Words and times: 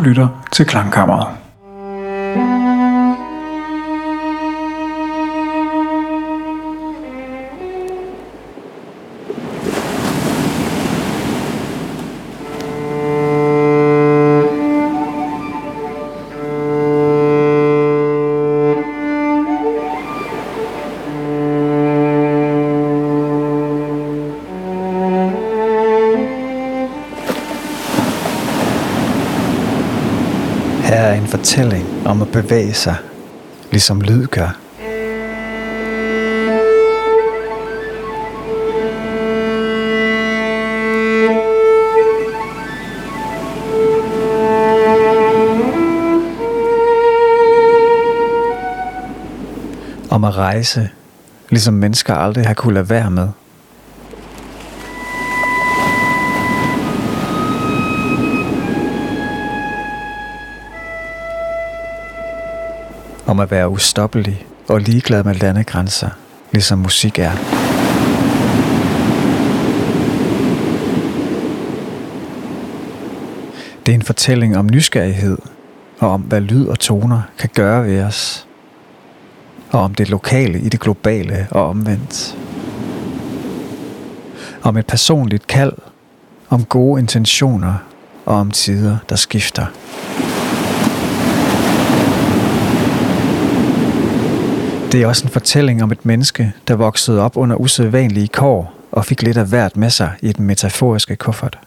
Du 0.00 0.04
lytter 0.04 0.28
til 0.52 0.66
Klangkammeret. 0.66 1.39
Bevæge 32.32 32.74
sig, 32.74 32.96
ligesom 33.70 34.00
lyd 34.00 34.26
gør. 34.26 34.56
Om 50.10 50.24
at 50.24 50.36
rejse, 50.36 50.88
ligesom 51.50 51.74
mennesker 51.74 52.14
aldrig 52.14 52.46
har 52.46 52.54
kunnet 52.54 52.74
lade 52.74 52.90
være 52.90 53.10
med. 53.10 53.28
Om 63.40 63.44
at 63.44 63.50
være 63.50 63.68
ustoppelig 63.68 64.46
og 64.68 64.80
ligeglad 64.80 65.24
med 65.24 65.34
landegrænser, 65.34 66.08
ligesom 66.52 66.78
musik 66.78 67.18
er. 67.18 67.30
Det 73.86 73.92
er 73.92 73.94
en 73.94 74.02
fortælling 74.02 74.56
om 74.56 74.66
nysgerrighed, 74.66 75.38
og 75.98 76.10
om 76.10 76.20
hvad 76.20 76.40
lyd 76.40 76.66
og 76.66 76.78
toner 76.78 77.22
kan 77.38 77.50
gøre 77.54 77.86
ved 77.86 78.02
os. 78.02 78.46
Og 79.70 79.80
om 79.80 79.94
det 79.94 80.10
lokale 80.10 80.60
i 80.60 80.68
det 80.68 80.80
globale 80.80 81.46
og 81.50 81.68
omvendt. 81.68 82.36
Om 84.62 84.76
et 84.76 84.86
personligt 84.86 85.46
kald, 85.46 85.72
om 86.48 86.64
gode 86.64 87.00
intentioner 87.00 87.74
og 88.26 88.36
om 88.36 88.50
tider, 88.50 88.96
der 89.08 89.16
skifter. 89.16 89.66
Det 94.92 95.02
er 95.02 95.06
også 95.06 95.24
en 95.24 95.30
fortælling 95.30 95.82
om 95.82 95.92
et 95.92 96.06
menneske, 96.06 96.52
der 96.68 96.76
voksede 96.76 97.20
op 97.22 97.36
under 97.36 97.56
usædvanlige 97.56 98.28
kår 98.28 98.72
og 98.92 99.04
fik 99.04 99.22
lidt 99.22 99.36
af 99.36 99.46
hvert 99.46 99.76
med 99.76 99.90
sig 99.90 100.12
i 100.22 100.32
den 100.32 100.46
metaforiske 100.46 101.16
kuffert. 101.16 101.58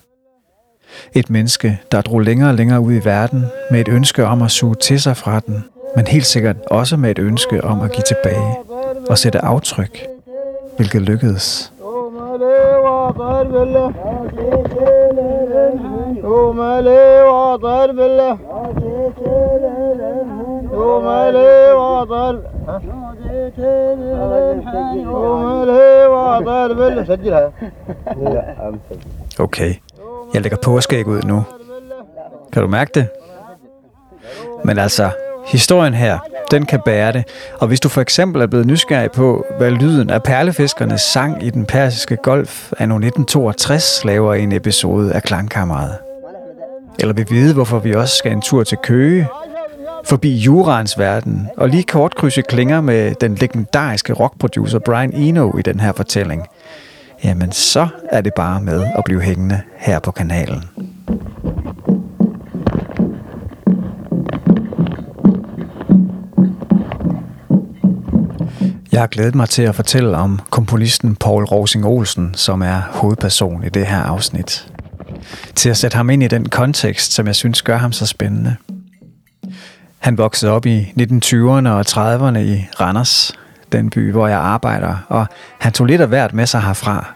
Et 1.13 1.29
menneske, 1.29 1.79
der 1.91 2.01
drog 2.01 2.19
længere 2.19 2.49
og 2.49 2.55
længere 2.55 2.81
ud 2.81 2.93
i 2.93 3.05
verden 3.05 3.45
med 3.71 3.81
et 3.81 3.87
ønske 3.87 4.25
om 4.25 4.41
at 4.41 4.51
suge 4.51 4.75
til 4.75 5.01
sig 5.01 5.17
fra 5.17 5.39
den, 5.39 5.63
men 5.95 6.07
helt 6.07 6.25
sikkert 6.25 6.55
også 6.71 6.97
med 6.97 7.11
et 7.11 7.19
ønske 7.19 7.63
om 7.63 7.81
at 7.81 7.91
give 7.91 8.03
tilbage 8.03 8.55
og 9.09 9.17
sætte 9.17 9.39
aftryk, 9.39 10.05
hvilket 10.77 11.01
lykkedes. 11.01 11.73
Okay, 29.39 29.75
jeg 30.33 30.41
lægger 30.41 30.57
påskæg 30.63 31.07
ud 31.07 31.21
nu. 31.21 31.43
Kan 32.53 32.61
du 32.61 32.67
mærke 32.67 32.91
det? 32.95 33.07
Men 34.65 34.79
altså, 34.79 35.09
historien 35.45 35.93
her, 35.93 36.19
den 36.51 36.65
kan 36.65 36.81
bære 36.85 37.11
det. 37.11 37.23
Og 37.59 37.67
hvis 37.67 37.79
du 37.79 37.89
for 37.89 38.01
eksempel 38.01 38.41
er 38.41 38.47
blevet 38.47 38.67
nysgerrig 38.67 39.11
på, 39.11 39.45
hvad 39.57 39.71
lyden 39.71 40.09
af 40.09 40.23
perlefiskernes 40.23 41.01
sang 41.01 41.43
i 41.43 41.49
den 41.49 41.65
persiske 41.65 42.15
golf 42.15 42.71
af 42.71 42.83
1962 42.83 44.05
laver 44.05 44.33
i 44.33 44.43
en 44.43 44.51
episode 44.51 45.13
af 45.13 45.23
Klangkammeret. 45.23 45.97
Eller 46.99 47.13
vil 47.13 47.27
vide, 47.29 47.53
hvorfor 47.53 47.79
vi 47.79 47.93
også 47.93 48.15
skal 48.15 48.31
en 48.31 48.41
tur 48.41 48.63
til 48.63 48.77
Køge, 48.77 49.27
forbi 50.05 50.35
jurans 50.35 50.99
verden, 50.99 51.47
og 51.57 51.69
lige 51.69 51.83
kort 51.83 52.15
krydse 52.15 52.41
klinger 52.41 52.81
med 52.81 53.15
den 53.21 53.35
legendariske 53.35 54.13
rockproducer 54.13 54.79
Brian 54.79 55.13
Eno 55.13 55.57
i 55.57 55.61
den 55.61 55.79
her 55.79 55.91
fortælling, 55.91 56.45
jamen 57.23 57.51
så 57.51 57.87
er 58.09 58.21
det 58.21 58.33
bare 58.35 58.61
med 58.61 58.85
at 58.97 59.03
blive 59.05 59.21
hængende 59.21 59.61
her 59.77 59.99
på 59.99 60.11
kanalen. 60.11 60.63
Jeg 68.91 69.01
har 69.01 69.07
glædet 69.07 69.35
mig 69.35 69.49
til 69.49 69.63
at 69.63 69.75
fortælle 69.75 70.17
om 70.17 70.39
komponisten 70.49 71.15
Paul 71.15 71.43
Rosing 71.43 71.85
Olsen, 71.85 72.33
som 72.33 72.61
er 72.61 72.81
hovedperson 72.91 73.63
i 73.63 73.69
det 73.69 73.85
her 73.85 74.01
afsnit. 74.01 74.67
Til 75.55 75.69
at 75.69 75.77
sætte 75.77 75.97
ham 75.97 76.09
ind 76.09 76.23
i 76.23 76.27
den 76.27 76.49
kontekst, 76.49 77.13
som 77.13 77.27
jeg 77.27 77.35
synes 77.35 77.61
gør 77.61 77.77
ham 77.77 77.91
så 77.91 78.05
spændende. 78.05 78.55
Han 80.03 80.17
voksede 80.17 80.51
op 80.51 80.65
i 80.65 80.93
1920'erne 80.99 81.69
og 81.69 81.85
30'erne 81.87 82.37
i 82.37 82.67
Randers, 82.79 83.33
den 83.71 83.89
by, 83.89 84.11
hvor 84.11 84.27
jeg 84.27 84.39
arbejder, 84.39 84.95
og 85.07 85.25
han 85.59 85.71
tog 85.71 85.87
lidt 85.87 86.01
af 86.01 86.07
hvert 86.07 86.33
med 86.33 86.45
sig 86.45 86.61
herfra. 86.61 87.13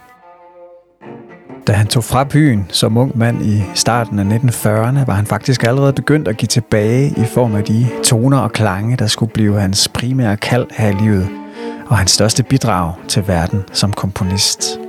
Da 1.67 1.73
han 1.73 1.87
tog 1.87 2.03
fra 2.03 2.23
byen 2.23 2.65
som 2.69 2.97
ung 2.97 3.17
mand 3.17 3.45
i 3.45 3.63
starten 3.73 4.19
af 4.19 4.37
1940'erne, 4.37 5.05
var 5.05 5.13
han 5.13 5.25
faktisk 5.25 5.63
allerede 5.63 5.93
begyndt 5.93 6.27
at 6.27 6.37
give 6.37 6.47
tilbage 6.47 7.13
i 7.17 7.25
form 7.25 7.55
af 7.55 7.63
de 7.63 7.87
toner 8.03 8.37
og 8.37 8.51
klange, 8.51 8.95
der 8.95 9.07
skulle 9.07 9.31
blive 9.31 9.59
hans 9.59 9.87
primære 9.87 10.37
kald 10.37 10.65
her 10.71 10.87
i 10.89 11.03
livet, 11.03 11.29
og 11.87 11.97
hans 11.97 12.11
største 12.11 12.43
bidrag 12.43 12.93
til 13.07 13.27
verden 13.27 13.63
som 13.73 13.93
komponist. 13.93 14.86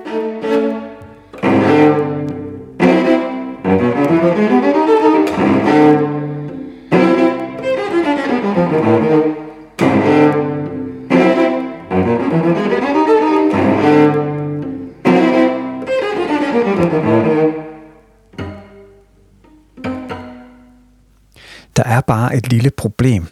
Der 21.79 21.85
er 21.85 22.01
bare 22.01 22.37
et 22.37 22.49
lille 22.49 22.71
problem. 22.71 23.27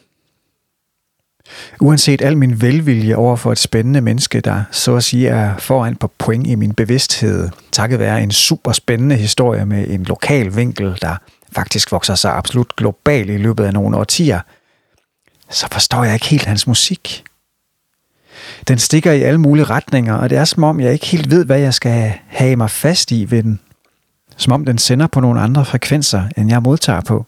Uanset 1.81 2.23
al 2.23 2.37
min 2.37 2.61
velvilje 2.61 3.15
over 3.15 3.37
for 3.37 3.53
et 3.53 3.59
spændende 3.59 4.01
menneske, 4.01 4.41
der 4.41 4.63
så 4.71 4.97
at 4.97 5.05
sige 5.05 5.29
er 5.29 5.57
foran 5.57 5.97
på 5.97 6.13
point 6.19 6.47
i 6.47 6.55
min 6.55 6.75
bevidsthed, 6.75 7.49
takket 7.73 7.99
være 7.99 8.23
en 8.23 8.31
super 8.31 8.73
spændende 8.73 9.17
historie 9.17 9.67
med 9.67 9.89
en 9.89 10.03
lokal 10.03 10.57
vinkel, 10.57 10.99
der 11.03 11.17
faktisk 11.53 11.93
vokser 11.93 12.15
sig 12.15 12.33
absolut 12.33 12.77
global 12.77 13.29
i 13.29 13.37
løbet 13.37 13.65
af 13.65 13.73
nogle 13.73 13.97
årtier, 13.97 14.41
så 15.51 15.69
forstår 15.73 16.05
jeg 16.05 16.15
ikke 16.15 16.27
helt 16.27 16.47
hans 16.47 16.67
musik. 16.67 17.25
Den 18.69 18.79
stikker 18.79 19.13
i 19.13 19.23
alle 19.23 19.41
mulige 19.41 19.65
retninger, 19.65 20.15
og 20.15 20.31
det 20.31 20.39
er 20.39 20.45
som 20.45 20.65
om, 20.65 20.81
jeg 20.81 20.93
ikke 20.93 21.07
helt 21.07 21.31
ved, 21.31 21.45
hvad 21.45 21.59
jeg 21.59 21.75
skal 21.75 22.13
have 22.27 22.57
mig 22.57 22.71
fast 22.71 23.13
i 23.13 23.31
ved 23.31 23.43
den. 23.43 23.61
Som 24.37 24.53
om 24.53 24.65
den 24.65 24.79
sender 24.79 25.07
på 25.07 25.21
nogle 25.21 25.41
andre 25.41 25.65
frekvenser, 25.65 26.29
end 26.37 26.51
jeg 26.51 26.63
modtager 26.63 27.01
på. 27.01 27.27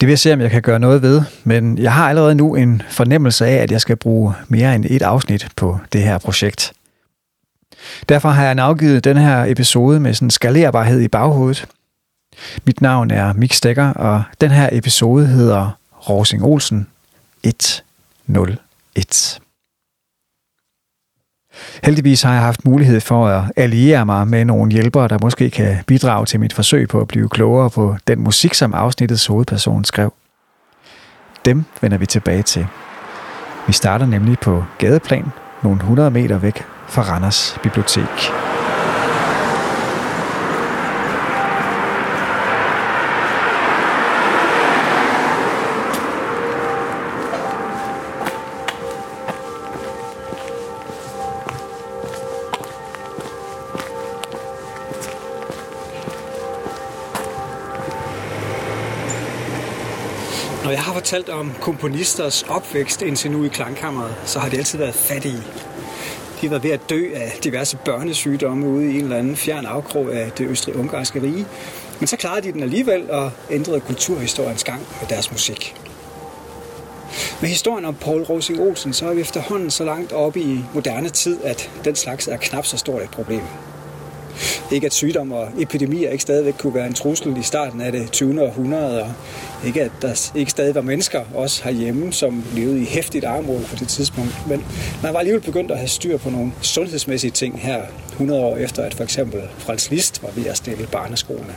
Det 0.00 0.06
vil 0.06 0.08
jeg 0.08 0.18
se, 0.18 0.32
om 0.32 0.40
jeg 0.40 0.50
kan 0.50 0.62
gøre 0.62 0.78
noget 0.78 1.02
ved, 1.02 1.22
men 1.44 1.78
jeg 1.78 1.92
har 1.92 2.08
allerede 2.08 2.34
nu 2.34 2.54
en 2.54 2.82
fornemmelse 2.88 3.46
af, 3.46 3.54
at 3.54 3.70
jeg 3.72 3.80
skal 3.80 3.96
bruge 3.96 4.34
mere 4.48 4.74
end 4.74 4.84
et 4.88 5.02
afsnit 5.02 5.48
på 5.56 5.78
det 5.92 6.02
her 6.02 6.18
projekt. 6.18 6.72
Derfor 8.08 8.28
har 8.28 8.44
jeg 8.44 8.54
navgivet 8.54 9.04
den 9.04 9.16
her 9.16 9.44
episode 9.44 10.00
med 10.00 10.14
sådan 10.14 10.30
skalerbarhed 10.30 11.00
i 11.00 11.08
baghovedet. 11.08 11.66
Mit 12.64 12.80
navn 12.80 13.10
er 13.10 13.32
Mik 13.32 13.52
Stegger, 13.52 13.92
og 13.92 14.22
den 14.40 14.50
her 14.50 14.68
episode 14.72 15.26
hedder 15.26 15.70
Rosing 16.08 16.44
Olsen 16.44 16.86
101. 17.42 19.40
Heldigvis 21.84 22.22
har 22.22 22.32
jeg 22.32 22.42
haft 22.42 22.64
mulighed 22.64 23.00
for 23.00 23.28
at 23.28 23.42
alliere 23.56 24.06
mig 24.06 24.28
med 24.28 24.44
nogle 24.44 24.72
hjælpere, 24.72 25.08
der 25.08 25.18
måske 25.22 25.50
kan 25.50 25.76
bidrage 25.86 26.26
til 26.26 26.40
mit 26.40 26.52
forsøg 26.52 26.88
på 26.88 27.00
at 27.00 27.08
blive 27.08 27.28
klogere 27.28 27.70
på 27.70 27.96
den 28.06 28.20
musik, 28.20 28.54
som 28.54 28.74
afsnittets 28.74 29.26
hovedperson 29.26 29.84
skrev. 29.84 30.12
Dem 31.44 31.64
vender 31.80 31.98
vi 31.98 32.06
tilbage 32.06 32.42
til. 32.42 32.66
Vi 33.66 33.72
starter 33.72 34.06
nemlig 34.06 34.38
på 34.38 34.64
gadeplan, 34.78 35.26
nogle 35.62 35.76
100 35.76 36.10
meter 36.10 36.38
væk 36.38 36.64
fra 36.88 37.02
Randers 37.02 37.58
Bibliotek. 37.62 38.49
Fortalt 61.10 61.28
om 61.28 61.52
komponisters 61.60 62.42
opvækst 62.42 63.02
indtil 63.02 63.30
nu 63.30 63.44
i 63.44 63.48
klangkammeret, 63.48 64.14
så 64.24 64.38
har 64.38 64.48
de 64.48 64.56
altid 64.56 64.78
været 64.78 64.94
fattige. 64.94 65.42
De 66.40 66.46
har 66.46 66.48
været 66.48 66.62
ved 66.62 66.70
at 66.70 66.90
dø 66.90 67.10
af 67.14 67.38
diverse 67.44 67.76
børnesygdomme 67.84 68.68
ude 68.68 68.92
i 68.92 68.98
en 68.98 69.04
eller 69.04 69.16
anden 69.16 69.36
fjern 69.36 69.66
afkrog 69.66 70.14
af 70.14 70.30
det 70.32 70.46
østrig-ungarske 70.46 71.22
rige. 71.22 71.46
Men 72.00 72.06
så 72.06 72.16
klarede 72.16 72.46
de 72.46 72.52
den 72.52 72.62
alligevel 72.62 73.10
og 73.10 73.30
ændrede 73.50 73.80
kulturhistoriens 73.80 74.64
gang 74.64 74.80
med 75.00 75.08
deres 75.08 75.32
musik. 75.32 75.74
Med 77.40 77.48
historien 77.48 77.84
om 77.84 77.94
Paul 77.94 78.22
Rosing 78.22 78.60
Olsen, 78.60 78.92
så 78.92 79.08
er 79.08 79.14
vi 79.14 79.20
efterhånden 79.20 79.70
så 79.70 79.84
langt 79.84 80.12
oppe 80.12 80.40
i 80.40 80.64
moderne 80.74 81.08
tid, 81.08 81.38
at 81.44 81.70
den 81.84 81.96
slags 81.96 82.28
er 82.28 82.36
knap 82.36 82.66
så 82.66 82.76
stort 82.76 83.02
et 83.02 83.10
problem. 83.10 83.42
Ikke 84.72 84.86
at 84.86 84.94
sygdom 84.94 85.32
og 85.32 85.48
epidemier 85.58 86.10
ikke 86.10 86.22
stadigvæk 86.22 86.54
kunne 86.58 86.74
være 86.74 86.86
en 86.86 86.94
trussel 86.94 87.36
i 87.36 87.42
starten 87.42 87.80
af 87.80 87.92
det 87.92 88.10
20. 88.10 88.42
århundrede, 88.42 89.02
og 89.02 89.12
ikke 89.66 89.82
at 89.82 89.90
der 90.02 90.30
ikke 90.34 90.50
stadig 90.50 90.74
var 90.74 90.80
mennesker, 90.80 91.20
også 91.34 91.64
herhjemme, 91.64 92.12
som 92.12 92.44
levede 92.54 92.82
i 92.82 92.84
hæftigt 92.84 93.24
armod 93.24 93.60
på 93.64 93.76
det 93.76 93.88
tidspunkt. 93.88 94.34
Men 94.48 94.64
man 95.02 95.12
var 95.12 95.18
alligevel 95.18 95.42
begyndt 95.42 95.70
at 95.70 95.78
have 95.78 95.88
styr 95.88 96.16
på 96.16 96.30
nogle 96.30 96.52
sundhedsmæssige 96.62 97.30
ting 97.30 97.60
her 97.60 97.82
100 98.12 98.40
år 98.40 98.56
efter, 98.56 98.82
at 98.82 98.94
for 98.94 99.04
eksempel 99.04 99.40
Frans 99.58 99.90
Liszt 99.90 100.22
var 100.22 100.30
ved 100.34 100.46
at 100.46 100.56
stille 100.56 100.86
barneskoene. 100.92 101.54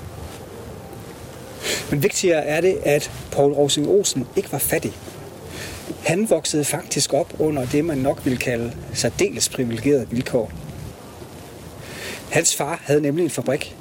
Men 1.89 2.03
vigtigere 2.03 2.45
er 2.45 2.61
det, 2.61 2.77
at 2.83 3.11
Paul 3.31 3.53
Rosing 3.53 3.87
Olsen 3.87 4.27
ikke 4.35 4.51
var 4.51 4.57
fattig. 4.57 4.91
Han 6.05 6.29
voksede 6.29 6.65
faktisk 6.65 7.13
op 7.13 7.33
under 7.39 7.65
det, 7.65 7.85
man 7.85 7.97
nok 7.97 8.21
ville 8.23 8.37
kalde 8.39 8.71
særdeles 8.93 9.49
privilegerede 9.49 10.05
vilkår. 10.09 10.51
Hans 12.33 12.55
far 12.55 12.79
havde 12.83 13.01
nemlig 13.01 13.23
en 13.23 13.29
fabrik. 13.29 13.75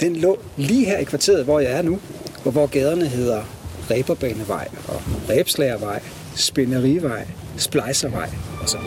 Den 0.00 0.16
lå 0.16 0.38
lige 0.56 0.86
her 0.86 0.98
i 0.98 1.04
kvarteret, 1.04 1.44
hvor 1.44 1.60
jeg 1.60 1.72
er 1.72 1.82
nu, 1.82 1.98
og 2.44 2.52
hvor 2.52 2.66
gaderne 2.66 3.06
hedder 3.06 3.42
Reberbanevej 3.90 4.68
og 4.88 5.02
Rebslagervej, 5.30 6.02
Spinderivej, 6.34 7.26
Splejservej 7.56 8.28
osv. 8.62 8.78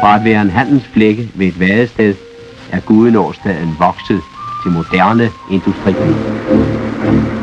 Fra 0.00 0.18
at 0.18 0.24
være 0.24 0.42
en 0.42 0.50
handelsflække 0.50 1.30
ved 1.34 1.46
et 1.46 1.60
vadested, 1.60 2.14
er 2.72 2.80
Gudenårstaden 2.80 3.74
vokset 3.78 4.20
til 4.62 4.72
moderne 4.72 5.30
industriby. 5.50 7.37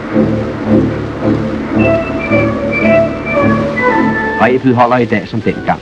Rebet 4.45 4.75
holder 4.75 4.97
i 4.97 5.06
dag 5.06 5.27
som 5.27 5.42
dengang. 5.42 5.81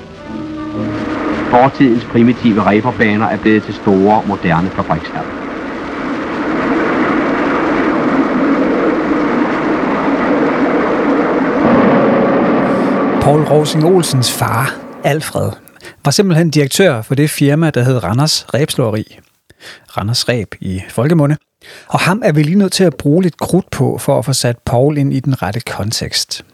Fortidens 1.50 2.06
primitive 2.06 2.64
reberbaner 2.66 3.26
er 3.26 3.38
blevet 3.38 3.64
til 3.64 3.74
store, 3.74 4.24
moderne 4.28 4.70
fabrikshaller. 4.70 5.32
Paul 13.22 13.42
Rosing 13.42 13.86
Olsens 13.86 14.32
far, 14.32 14.76
Alfred, 15.04 15.52
var 16.06 16.12
simpelthen 16.12 16.50
direktør 16.50 17.02
for 17.02 17.16
det 17.16 17.30
firma, 17.30 17.70
der 17.70 17.84
hed 17.84 18.04
Randers 18.04 18.54
Rebslåeri. 18.54 19.20
Randers 19.98 20.30
Reb 20.30 20.56
i 20.60 20.82
folkemunde. 20.90 21.38
Og 21.88 22.00
ham 22.00 22.22
er 22.26 22.32
vi 22.32 22.44
lige 22.44 22.58
nødt 22.58 22.74
til 22.74 22.84
at 22.84 22.96
bruge 22.96 23.24
lidt 23.24 23.38
krudt 23.38 23.72
på 23.72 23.98
for 23.98 24.20
at 24.20 24.26
få 24.26 24.34
sat 24.34 24.58
Paul 24.66 24.98
ind 24.98 25.14
i 25.14 25.20
den 25.20 25.42
rette 25.42 25.60
kontekst. 25.60 26.46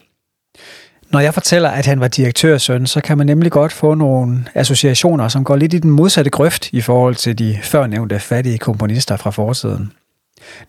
Når 1.11 1.19
jeg 1.19 1.33
fortæller, 1.33 1.69
at 1.69 1.85
han 1.85 1.99
var 1.99 2.07
direktørsøn, 2.07 2.87
så 2.87 3.01
kan 3.01 3.17
man 3.17 3.27
nemlig 3.27 3.51
godt 3.51 3.71
få 3.73 3.93
nogle 3.93 4.45
associationer, 4.55 5.27
som 5.27 5.43
går 5.43 5.55
lidt 5.55 5.73
i 5.73 5.79
den 5.79 5.91
modsatte 5.91 6.31
grøft 6.31 6.69
i 6.73 6.81
forhold 6.81 7.15
til 7.15 7.39
de 7.39 7.59
førnævnte 7.63 8.19
fattige 8.19 8.57
komponister 8.57 9.17
fra 9.17 9.29
fortiden. 9.29 9.91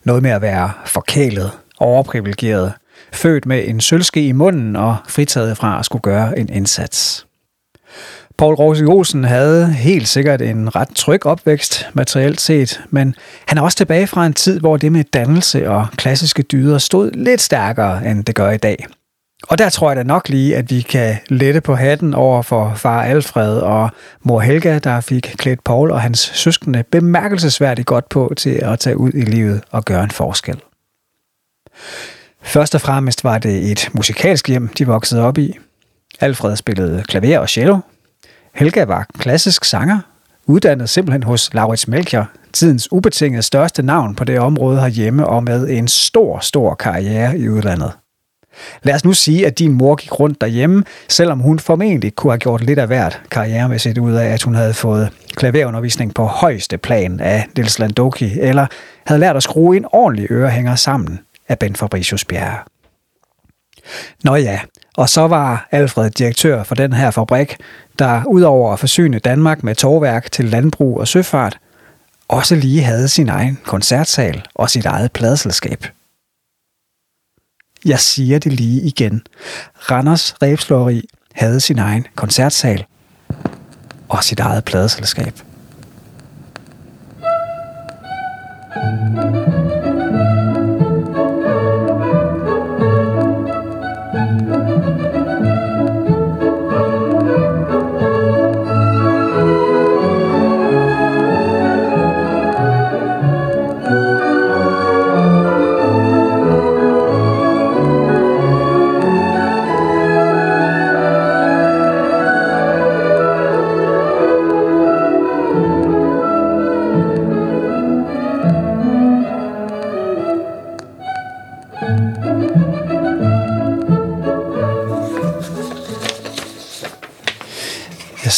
Noget 0.05 0.23
med 0.23 0.31
at 0.31 0.43
være 0.43 0.71
forkælet, 0.87 1.51
overprivilegeret, 1.79 2.73
født 3.13 3.47
med 3.47 3.69
en 3.69 3.81
sølvske 3.81 4.27
i 4.27 4.33
munden 4.33 4.77
og 4.77 4.97
fritaget 5.09 5.57
fra 5.57 5.79
at 5.79 5.85
skulle 5.85 6.03
gøre 6.03 6.39
en 6.39 6.49
indsats. 6.49 7.27
Paul 8.39 8.55
Rosing 8.55 8.89
Olsen 8.89 9.25
havde 9.25 9.73
helt 9.73 10.09
sikkert 10.09 10.43
en 10.43 10.77
ret 10.77 10.89
tryg 10.95 11.27
opvækst 11.27 11.89
materielt 11.93 12.41
set, 12.41 12.81
men 12.91 13.15
han 13.47 13.59
er 13.59 13.63
også 13.63 13.77
tilbage 13.77 14.07
fra 14.07 14.27
en 14.27 14.33
tid, 14.33 14.61
hvor 14.61 14.77
det 14.77 14.93
med 14.93 15.05
dannelse 15.05 15.71
og 15.71 15.87
klassiske 15.97 16.43
dyder 16.43 16.79
stod 16.79 17.11
lidt 17.11 17.41
stærkere, 17.41 18.11
end 18.11 18.25
det 18.25 18.35
gør 18.35 18.51
i 18.51 18.57
dag. 18.57 18.87
Og 19.49 19.59
der 19.59 19.69
tror 19.69 19.91
jeg 19.91 19.97
da 19.97 20.03
nok 20.03 20.29
lige, 20.29 20.57
at 20.57 20.71
vi 20.71 20.81
kan 20.81 21.17
lette 21.29 21.61
på 21.61 21.75
hatten 21.75 22.15
over 22.15 22.43
for 22.43 22.75
far 22.75 23.03
Alfred 23.03 23.59
og 23.59 23.91
mor 24.23 24.41
Helga, 24.41 24.79
der 24.79 25.01
fik 25.01 25.35
klædt 25.39 25.65
Paul 25.65 25.91
og 25.91 26.01
hans 26.01 26.19
søskende 26.35 26.83
bemærkelsesværdigt 26.83 27.87
godt 27.87 28.09
på 28.09 28.33
til 28.37 28.51
at 28.51 28.79
tage 28.79 28.97
ud 28.97 29.13
i 29.15 29.21
livet 29.21 29.63
og 29.71 29.85
gøre 29.85 30.05
en 30.05 30.11
forskel. 30.11 30.61
Først 32.43 32.75
og 32.75 32.81
fremmest 32.81 33.25
var 33.25 33.39
det 33.39 33.71
et 33.71 33.89
musikalsk 33.93 34.49
hjem, 34.49 34.69
de 34.69 34.87
voksede 34.87 35.23
op 35.23 35.39
i. 35.39 35.59
Alfred 36.21 36.57
spillede 36.57 37.03
klaver 37.09 37.39
og 37.39 37.49
cello. 37.49 37.79
Helga 38.55 38.85
var 38.85 39.07
klassisk 39.19 39.65
sanger, 39.65 39.99
uddannet 40.47 40.91
simpelthen 40.91 41.23
hos 41.23 41.55
Laurits 41.55 41.89
Melchior, 41.89 42.31
tidens 42.53 42.93
ubetinget 42.93 43.45
største 43.45 43.83
navn 43.83 44.15
på 44.15 44.25
det 44.25 44.39
område 44.41 44.81
herhjemme 44.81 45.27
og 45.27 45.45
med 45.45 45.69
en 45.69 45.89
stor, 45.89 46.39
stor 46.39 46.75
karriere 46.75 47.39
i 47.39 47.49
udlandet. 47.49 47.93
Lad 48.83 48.95
os 48.95 49.05
nu 49.05 49.13
sige, 49.13 49.47
at 49.47 49.59
din 49.59 49.73
mor 49.73 49.95
gik 49.95 50.21
rundt 50.21 50.41
derhjemme, 50.41 50.85
selvom 51.09 51.39
hun 51.41 51.59
formentlig 51.59 52.15
kunne 52.15 52.33
have 52.33 52.39
gjort 52.39 52.65
lidt 52.65 52.79
af 52.79 52.87
hvert 52.87 53.21
karrieremæssigt 53.31 53.99
ud 53.99 54.13
af, 54.13 54.27
at 54.27 54.43
hun 54.43 54.55
havde 54.55 54.75
fået 54.75 55.09
klaverundervisning 55.37 56.15
på 56.15 56.25
højeste 56.25 56.79
plan 56.79 57.21
af 57.21 57.47
Nils 57.57 57.79
Landoki, 57.79 58.41
eller 58.41 58.67
havde 59.07 59.21
lært 59.21 59.37
at 59.37 59.43
skrue 59.43 59.77
en 59.77 59.87
ordentlig 59.93 60.31
ørehænger 60.31 60.75
sammen 60.75 61.21
af 61.49 61.59
Ben 61.59 61.77
Fabricius 61.77 62.25
Bjerre. 62.25 62.59
Nå 64.25 64.37
ja, 64.37 64.61
og 64.97 65.09
så 65.09 65.27
var 65.27 65.69
Alfred 65.71 66.11
direktør 66.11 66.63
for 66.63 66.75
den 66.75 66.93
her 66.93 67.11
fabrik, 67.11 67.57
der 67.99 68.23
udover 68.27 68.73
at 68.73 68.79
forsyne 68.79 69.19
Danmark 69.19 69.63
med 69.63 69.75
tårværk 69.75 70.33
til 70.33 70.45
landbrug 70.45 71.01
og 71.01 71.09
søfart, 71.09 71.59
også 72.29 72.55
lige 72.55 72.83
havde 72.83 73.09
sin 73.09 73.29
egen 73.29 73.59
koncertsal 73.65 74.43
og 74.55 74.71
sit 74.71 74.87
eget 74.87 75.13
pladselskab. 75.13 75.85
Jeg 77.85 78.01
siger 78.01 78.39
det 78.39 78.53
lige 78.53 78.83
igen. 78.83 79.23
Randers 79.91 80.35
Rebslåeri 80.43 81.03
havde 81.33 81.61
sin 81.61 81.79
egen 81.79 82.07
koncertsal 82.15 82.85
og 84.09 84.25
sit 84.25 84.41
eget 84.41 84.65
pladeselskab. 84.65 85.35
thank 88.73 89.15
you 95.15 95.30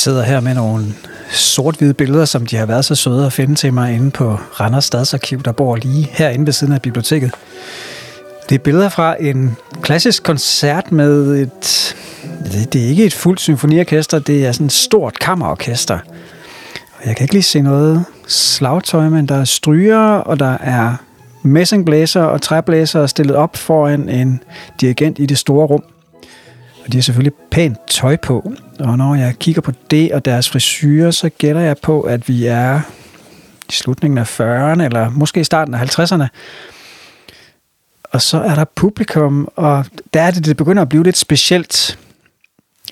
sidder 0.03 0.23
her 0.23 0.41
med 0.41 0.55
nogle 0.55 0.85
sort-hvide 1.31 1.95
billeder, 1.95 2.25
som 2.25 2.47
de 2.47 2.57
har 2.57 2.67
været 2.67 2.85
så 2.85 2.95
søde 2.95 3.27
at 3.27 3.33
finde 3.33 3.55
til 3.55 3.75
mig 3.75 3.95
inde 3.95 4.11
på 4.11 4.39
Randers 4.61 4.85
Stadsarkiv, 4.85 5.43
der 5.43 5.53
bor 5.53 5.77
lige 5.77 6.09
herinde 6.13 6.47
ved 6.47 6.53
siden 6.53 6.73
af 6.73 6.83
biblioteket. 6.83 7.31
Det 8.49 8.55
er 8.55 8.59
billeder 8.59 8.89
fra 8.89 9.17
en 9.21 9.57
klassisk 9.83 10.23
koncert 10.23 10.93
med 10.93 11.37
et... 11.37 11.97
Det 12.73 12.85
er 12.85 12.89
ikke 12.89 13.05
et 13.05 13.15
fuldt 13.15 13.41
symfoniorkester, 13.41 14.19
det 14.19 14.47
er 14.47 14.53
sådan 14.53 14.67
et 14.67 14.73
stort 14.73 15.19
kammerorkester. 15.19 15.99
Jeg 17.07 17.17
kan 17.17 17.25
ikke 17.25 17.35
lige 17.35 17.43
se 17.43 17.61
noget 17.61 18.05
slagtøj, 18.27 19.09
men 19.09 19.27
der 19.27 19.35
er 19.35 19.45
stryger, 19.45 19.99
og 19.99 20.39
der 20.39 20.59
er 20.61 20.95
messingblæser 21.43 22.23
og 22.23 22.43
træblæser 22.43 23.07
stillet 23.07 23.37
op 23.37 23.57
foran 23.57 24.09
en 24.09 24.43
dirigent 24.81 25.19
i 25.19 25.27
det 25.27 25.39
store 25.39 25.67
rum. 25.67 25.83
Og 26.85 26.93
de 26.93 26.97
har 26.97 27.03
selvfølgelig 27.03 27.35
pænt 27.51 27.79
tøj 27.89 28.17
på. 28.17 28.53
Og 28.79 28.99
når 28.99 29.15
jeg 29.15 29.35
kigger 29.39 29.63
på 29.63 29.73
det 29.91 30.13
og 30.13 30.25
deres 30.25 30.51
frisyrer, 30.51 31.11
så 31.11 31.29
gætter 31.29 31.61
jeg 31.61 31.77
på, 31.83 32.01
at 32.01 32.29
vi 32.29 32.47
er 32.47 32.81
i 33.69 33.73
slutningen 33.73 34.19
af 34.19 34.41
40'erne, 34.41 34.83
eller 34.83 35.11
måske 35.11 35.41
i 35.41 35.45
starten 35.45 35.75
af 35.75 35.99
50'erne. 35.99 36.27
Og 38.05 38.23
så 38.23 38.41
er 38.41 38.55
der 38.55 38.65
publikum, 38.65 39.49
og 39.57 39.85
der 40.15 40.23
er 40.23 40.31
det, 40.31 40.45
det 40.45 40.57
begynder 40.57 40.83
at 40.83 40.89
blive 40.89 41.05
lidt 41.05 41.17
specielt. 41.17 41.99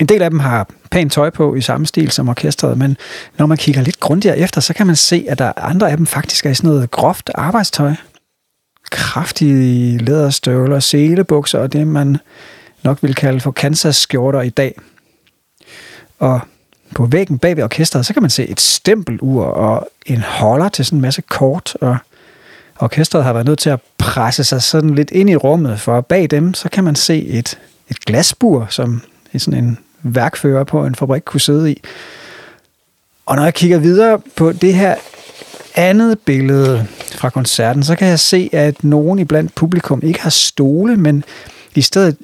En 0.01 0.07
del 0.07 0.23
af 0.23 0.31
dem 0.31 0.39
har 0.39 0.69
pænt 0.91 1.13
tøj 1.13 1.31
på 1.31 1.55
i 1.55 1.61
samme 1.61 1.87
stil 1.87 2.11
som 2.11 2.29
orkestret, 2.29 2.79
men 2.79 2.97
når 3.39 3.47
man 3.47 3.59
kigger 3.59 3.83
lidt 3.83 4.01
grundigere 4.01 4.39
efter, 4.39 4.61
så 4.61 4.75
kan 4.75 4.87
man 4.87 4.97
se, 4.97 5.27
at 5.29 5.39
der 5.39 5.53
andre 5.57 5.91
af 5.91 5.97
dem 5.97 6.07
faktisk 6.07 6.47
er 6.47 6.51
i 6.51 6.55
sådan 6.55 6.71
noget 6.71 6.91
groft 6.91 7.31
arbejdstøj. 7.35 7.95
kraftige 8.91 9.99
læderstøvler, 9.99 10.81
selebukser 10.81 11.59
og 11.59 11.73
det, 11.73 11.87
man 11.87 12.17
nok 12.83 13.03
vil 13.03 13.15
kalde 13.15 13.41
for 13.41 13.51
Kansas-skjorter 13.51 14.41
i 14.41 14.49
dag. 14.49 14.75
Og 16.19 16.41
på 16.95 17.07
væggen 17.07 17.39
bag 17.39 17.57
ved 17.57 17.65
orkestret, 17.65 18.07
så 18.07 18.13
kan 18.13 18.23
man 18.23 18.31
se 18.31 18.49
et 18.49 18.61
stempelur 18.61 19.45
og 19.45 19.89
en 20.07 20.21
holder 20.21 20.69
til 20.69 20.85
sådan 20.85 20.97
en 20.97 21.03
masse 21.03 21.23
kort, 21.23 21.77
og 21.81 21.97
orkestret 22.81 23.25
har 23.25 23.33
været 23.33 23.47
nødt 23.47 23.59
til 23.59 23.71
at 23.71 23.81
presse 23.99 24.45
sig 24.45 24.63
sådan 24.63 24.95
lidt 24.95 25.11
ind 25.11 25.31
i 25.31 25.37
rummet, 25.37 25.81
for 25.81 26.01
bag 26.01 26.31
dem, 26.31 26.55
så 26.55 26.69
kan 26.69 26.85
man 26.85 26.95
se 26.95 27.27
et, 27.27 27.59
et 27.91 28.01
glasbur, 28.01 28.67
som 28.71 29.03
sådan 29.39 29.65
en 29.65 29.79
værkfører 30.03 30.65
på 30.65 30.87
en 30.87 30.95
fabrik 30.95 31.23
kunne 31.25 31.41
sidde 31.41 31.73
i. 31.73 31.83
Og 33.27 33.37
når 33.37 33.45
jeg 33.45 33.55
kigger 33.55 33.79
videre 33.79 34.21
på 34.37 34.53
det 34.53 34.75
her 34.75 34.95
andet 35.75 36.19
billede 36.19 36.87
fra 37.15 37.31
koncerten, 37.31 37.83
så 37.83 37.97
kan 37.97 38.09
jeg 38.09 38.21
se, 38.21 38.51
at 38.53 38.85
nogen 38.85 39.19
iblandt 39.19 39.55
publikum 39.55 40.01
ikke 40.03 40.21
har 40.21 40.31
stole, 40.31 40.97
men 40.97 41.25
i 41.75 41.83
stedet 41.83 42.17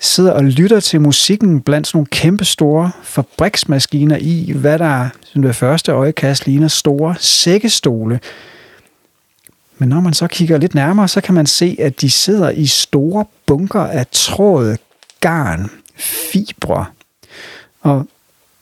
sidder 0.00 0.32
og 0.32 0.44
lytter 0.44 0.80
til 0.80 1.00
musikken 1.00 1.60
blandt 1.60 1.86
sådan 1.86 1.96
nogle 1.96 2.06
kæmpe 2.06 2.44
store 2.44 2.90
fabriksmaskiner 3.02 4.16
i, 4.20 4.52
hvad 4.56 4.78
der 4.78 5.08
som 5.22 5.42
det 5.42 5.56
første 5.56 5.92
øjekast 5.92 6.46
ligner 6.46 6.68
store 6.68 7.14
sækkestole. 7.18 8.20
Men 9.78 9.88
når 9.88 10.00
man 10.00 10.14
så 10.14 10.26
kigger 10.26 10.58
lidt 10.58 10.74
nærmere, 10.74 11.08
så 11.08 11.20
kan 11.20 11.34
man 11.34 11.46
se, 11.46 11.76
at 11.78 12.00
de 12.00 12.10
sidder 12.10 12.50
i 12.50 12.66
store 12.66 13.24
bunker 13.46 13.80
af 13.80 14.06
tråd, 14.12 14.76
garn, 15.20 15.70
fibre. 15.96 16.86
Og 17.80 18.06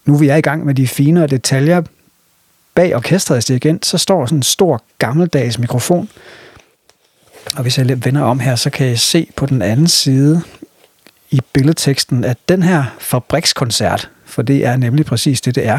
nu 0.04 0.16
vi 0.16 0.28
er 0.28 0.36
i 0.36 0.40
gang 0.40 0.66
med 0.66 0.74
de 0.74 0.88
finere 0.88 1.26
detaljer, 1.26 1.82
bag 2.74 2.96
orkestrets 2.96 3.46
dirigent, 3.46 3.86
så 3.86 3.98
står 3.98 4.26
sådan 4.26 4.38
en 4.38 4.42
stor 4.42 4.82
gammeldags 4.98 5.58
mikrofon. 5.58 6.08
Og 7.56 7.62
hvis 7.62 7.78
jeg 7.78 8.04
vender 8.04 8.22
om 8.22 8.40
her, 8.40 8.56
så 8.56 8.70
kan 8.70 8.86
jeg 8.86 8.98
se 8.98 9.28
på 9.36 9.46
den 9.46 9.62
anden 9.62 9.88
side 9.88 10.42
i 11.30 11.40
billedteksten, 11.52 12.24
at 12.24 12.38
den 12.48 12.62
her 12.62 12.84
fabrikskoncert, 12.98 14.10
for 14.24 14.42
det 14.42 14.64
er 14.64 14.76
nemlig 14.76 15.06
præcis 15.06 15.40
det, 15.40 15.54
det 15.54 15.66
er, 15.66 15.78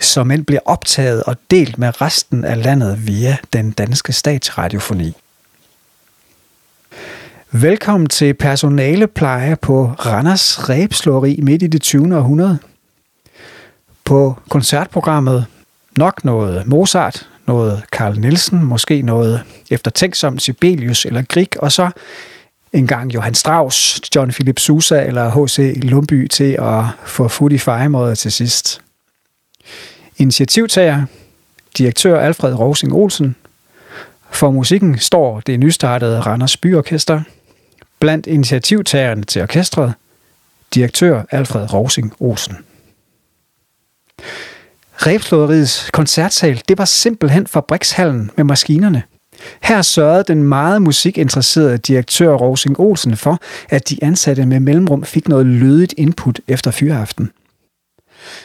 som 0.00 0.30
end 0.30 0.44
bliver 0.44 0.60
optaget 0.64 1.22
og 1.22 1.36
delt 1.50 1.78
med 1.78 2.00
resten 2.00 2.44
af 2.44 2.62
landet 2.64 3.06
via 3.06 3.36
den 3.52 3.70
danske 3.70 4.12
statsradiofoni. 4.12 5.12
Velkommen 7.50 8.08
til 8.08 8.34
personalepleje 8.34 9.56
på 9.56 9.84
Randers 9.84 10.68
Ræbslåeri 10.68 11.40
midt 11.42 11.62
i 11.62 11.66
det 11.66 11.82
20. 11.82 12.16
århundrede. 12.16 12.58
På 14.04 14.38
koncertprogrammet 14.48 15.46
nok 15.96 16.24
noget 16.24 16.66
Mozart, 16.66 17.28
noget 17.46 17.82
Carl 17.92 18.20
Nielsen, 18.20 18.64
måske 18.64 19.02
noget 19.02 19.42
eftertænksomt 19.70 20.42
Sibelius 20.42 21.04
eller 21.04 21.22
Grieg, 21.22 21.62
og 21.62 21.72
så 21.72 21.90
engang 22.76 23.10
Johan 23.10 23.10
Johann 23.10 23.34
Strauss, 23.34 24.00
John 24.14 24.30
Philip 24.30 24.60
Sousa 24.60 25.02
eller 25.02 25.30
H.C. 25.30 25.80
Lumby 25.82 26.26
til 26.28 26.56
at 26.60 26.84
få 27.04 27.28
fod 27.28 27.50
i 27.50 27.58
fejremåret 27.58 28.18
til 28.18 28.32
sidst. 28.32 28.80
Initiativtager, 30.16 31.06
direktør 31.78 32.20
Alfred 32.20 32.54
Rosing 32.54 32.92
Olsen. 32.92 33.36
For 34.30 34.50
musikken 34.50 34.98
står 34.98 35.40
det 35.40 35.60
nystartede 35.60 36.20
Randers 36.20 36.56
Byorkester. 36.56 37.20
Blandt 38.00 38.26
initiativtagerne 38.26 39.24
til 39.24 39.42
orkestret, 39.42 39.92
direktør 40.74 41.22
Alfred 41.30 41.72
Rosing 41.72 42.14
Olsen. 42.20 42.56
Rebslåderiets 44.96 45.90
koncertsal, 45.92 46.62
det 46.68 46.78
var 46.78 46.84
simpelthen 46.84 47.46
fabrikshallen 47.46 48.30
med 48.36 48.44
maskinerne. 48.44 49.02
Her 49.62 49.82
sørgede 49.82 50.24
den 50.28 50.42
meget 50.42 50.82
musikinteresserede 50.82 51.78
direktør 51.78 52.34
Rosing 52.34 52.80
Olsen 52.80 53.16
for, 53.16 53.38
at 53.68 53.88
de 53.88 53.98
ansatte 54.02 54.46
med 54.46 54.60
mellemrum 54.60 55.04
fik 55.04 55.28
noget 55.28 55.46
lødigt 55.46 55.94
input 55.96 56.40
efter 56.48 56.70
fyraften. 56.70 57.30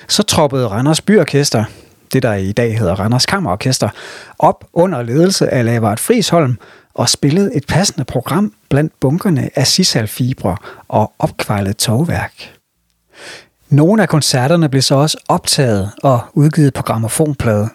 Så 0.07 0.23
troppede 0.23 0.67
Randers 0.67 1.01
Byorkester, 1.01 1.63
det 2.13 2.23
der 2.23 2.33
i 2.33 2.51
dag 2.51 2.77
hedder 2.77 2.95
Randers 2.95 3.25
Kammerorkester, 3.25 3.89
op 4.39 4.65
under 4.73 5.01
ledelse 5.01 5.49
af 5.49 5.65
Lavard 5.65 5.99
Frisholm 5.99 6.57
og 6.93 7.09
spillede 7.09 7.55
et 7.55 7.65
passende 7.67 8.05
program 8.05 8.53
blandt 8.69 8.99
bunkerne 8.99 9.49
af 9.55 9.67
sisalfibre 9.67 10.57
og 10.87 11.13
opkvejlet 11.19 11.77
togværk. 11.77 12.33
Nogle 13.69 14.01
af 14.01 14.09
koncerterne 14.09 14.69
blev 14.69 14.81
så 14.81 14.95
også 14.95 15.17
optaget 15.27 15.91
og 16.03 16.21
udgivet 16.33 16.73
på 16.73 16.83
gramofonplade. 16.83 17.69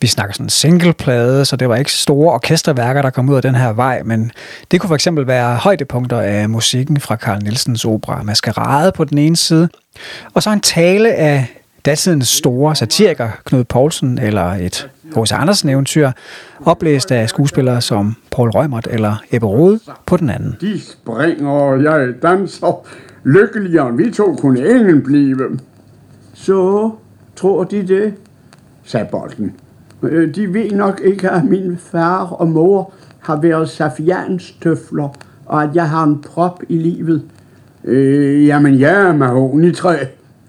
Vi 0.00 0.06
snakker 0.06 0.32
sådan 0.32 0.46
en 0.46 0.50
singleplade, 0.50 1.44
så 1.44 1.56
det 1.56 1.68
var 1.68 1.76
ikke 1.76 1.92
store 1.92 2.32
orkesterværker, 2.32 3.02
der 3.02 3.10
kom 3.10 3.28
ud 3.28 3.36
af 3.36 3.42
den 3.42 3.54
her 3.54 3.72
vej, 3.72 4.02
men 4.02 4.32
det 4.70 4.80
kunne 4.80 4.88
for 4.88 4.94
eksempel 4.94 5.26
være 5.26 5.56
højdepunkter 5.56 6.20
af 6.20 6.48
musikken 6.48 7.00
fra 7.00 7.16
Carl 7.16 7.42
Nielsens 7.42 7.84
opera 7.84 8.22
Maskerade 8.22 8.92
på 8.92 9.04
den 9.04 9.18
ene 9.18 9.36
side, 9.36 9.68
og 10.34 10.42
så 10.42 10.50
en 10.50 10.60
tale 10.60 11.12
af 11.14 11.46
datidens 11.84 12.28
store 12.28 12.76
satiriker 12.76 13.28
Knud 13.44 13.64
Poulsen 13.64 14.18
eller 14.18 14.44
et 14.44 14.88
H.C. 15.16 15.32
Andersen 15.32 15.68
eventyr, 15.68 16.10
oplæst 16.64 17.12
af 17.12 17.28
skuespillere 17.28 17.80
som 17.80 18.16
Paul 18.30 18.50
Rømert 18.50 18.88
eller 18.90 19.22
Ebbe 19.30 19.46
Rode 19.46 19.80
på 20.06 20.16
den 20.16 20.30
anden. 20.30 20.56
De 20.60 20.80
springer, 20.80 21.50
og 21.50 21.82
jeg 21.82 22.08
danser, 22.22 22.86
lykkeligere 23.24 23.96
vi 23.96 24.10
to 24.10 24.34
kunne 24.34 24.70
ingen 24.70 25.02
blive. 25.02 25.58
Så 26.34 26.90
tror 27.36 27.64
de 27.64 27.88
det, 27.88 28.14
sagde 28.84 29.08
bolden. 29.10 29.54
Øh, 30.02 30.34
de 30.34 30.54
ved 30.54 30.70
nok 30.70 31.00
ikke, 31.04 31.30
at 31.30 31.44
min 31.44 31.76
far 31.78 32.26
og 32.26 32.48
mor 32.48 32.92
har 33.20 33.40
været 33.40 33.68
safianstøfler, 33.68 35.08
og 35.46 35.62
at 35.62 35.70
jeg 35.74 35.88
har 35.90 36.04
en 36.04 36.22
prop 36.22 36.62
i 36.68 36.76
livet. 36.76 37.22
Øh, 37.84 38.46
jamen, 38.46 38.80
jeg 38.80 39.08
er 39.08 39.16
mahonitræ, 39.16 40.04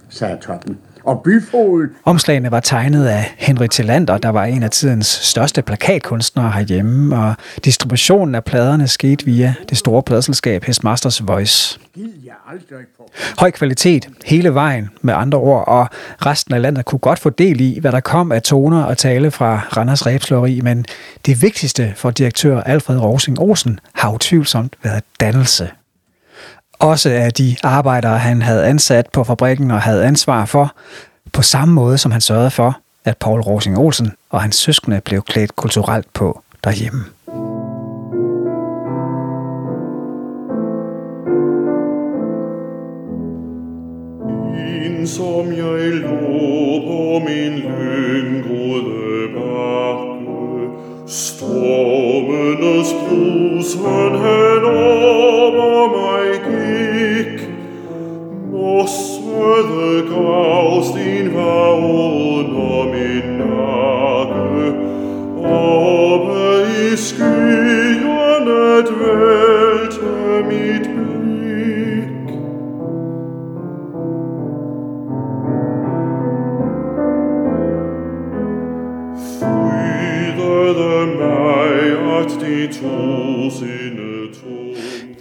sagde 0.09 0.37
toppen 0.41 0.77
og 1.03 1.21
byfoged. 1.23 1.89
Omslagene 2.05 2.51
var 2.51 2.59
tegnet 2.59 3.05
af 3.05 3.33
Henry 3.37 3.67
Tillander, 3.67 4.17
der 4.17 4.29
var 4.29 4.45
en 4.45 4.63
af 4.63 4.69
tidens 4.69 5.07
største 5.07 5.61
plakatkunstnere 5.61 6.51
herhjemme, 6.51 7.17
og 7.17 7.35
distributionen 7.65 8.35
af 8.35 8.43
pladerne 8.43 8.87
skete 8.87 9.25
via 9.25 9.53
det 9.69 9.77
store 9.77 10.03
pladselskab 10.03 10.63
His 10.63 10.83
Masters 10.83 11.27
Voice. 11.27 11.79
Høj 13.39 13.51
kvalitet 13.51 14.09
hele 14.25 14.53
vejen 14.53 14.89
med 15.01 15.13
andre 15.13 15.37
ord, 15.37 15.67
og 15.67 15.87
resten 16.25 16.53
af 16.53 16.61
landet 16.61 16.85
kunne 16.85 16.99
godt 16.99 17.19
få 17.19 17.29
del 17.29 17.61
i, 17.61 17.79
hvad 17.79 17.91
der 17.91 17.99
kom 17.99 18.31
af 18.31 18.41
toner 18.41 18.83
og 18.83 18.97
tale 18.97 19.31
fra 19.31 19.61
Randers 19.77 20.05
Rebsløri, 20.05 20.61
men 20.61 20.85
det 21.25 21.41
vigtigste 21.41 21.93
for 21.95 22.11
direktør 22.11 22.61
Alfred 22.61 22.97
Rosing 22.97 23.39
Olsen 23.39 23.79
har 23.93 24.13
utvivlsomt 24.13 24.75
været 24.83 25.03
dannelse. 25.19 25.69
Også 26.81 27.09
af 27.09 27.33
de 27.33 27.55
arbejdere, 27.63 28.17
han 28.17 28.41
havde 28.41 28.65
ansat 28.65 29.07
på 29.13 29.23
fabrikken 29.23 29.71
og 29.71 29.81
havde 29.81 30.05
ansvar 30.05 30.45
for, 30.45 30.75
på 31.33 31.41
samme 31.41 31.73
måde 31.73 31.97
som 31.97 32.11
han 32.11 32.21
sørgede 32.21 32.51
for, 32.51 32.77
at 33.05 33.17
Paul 33.17 33.41
Rosing 33.41 33.77
Olsen 33.77 34.11
og 34.29 34.41
hans 34.41 34.55
søskende 34.55 35.01
blev 35.01 35.21
klædt 35.21 35.55
kulturelt 35.55 36.13
på 36.13 36.41
derhjemme. 36.63 37.05
som 45.05 45.53
jeg 45.53 45.91
lå 45.93 46.09
på 46.87 47.19
min 47.27 47.53
lyngrode 47.59 49.27
bakke, 49.35 50.69
stormenes 51.07 52.93
brusen 53.09 54.15
hen 54.21 54.40
caust 60.03 60.95
in 60.95 61.33
vaul 61.33 62.43
nominage, 62.43 63.45
aber 65.43 66.63
ich 66.91 66.99
scion 66.99 68.47
et 68.77 68.89
welte 68.99 70.11
mit 70.47 70.85
Blick. 70.95 72.29
Frieder 79.39 81.05
Mai 81.19 81.75
hat 82.05 82.31
die 82.41 82.67
Tuse 82.69 83.80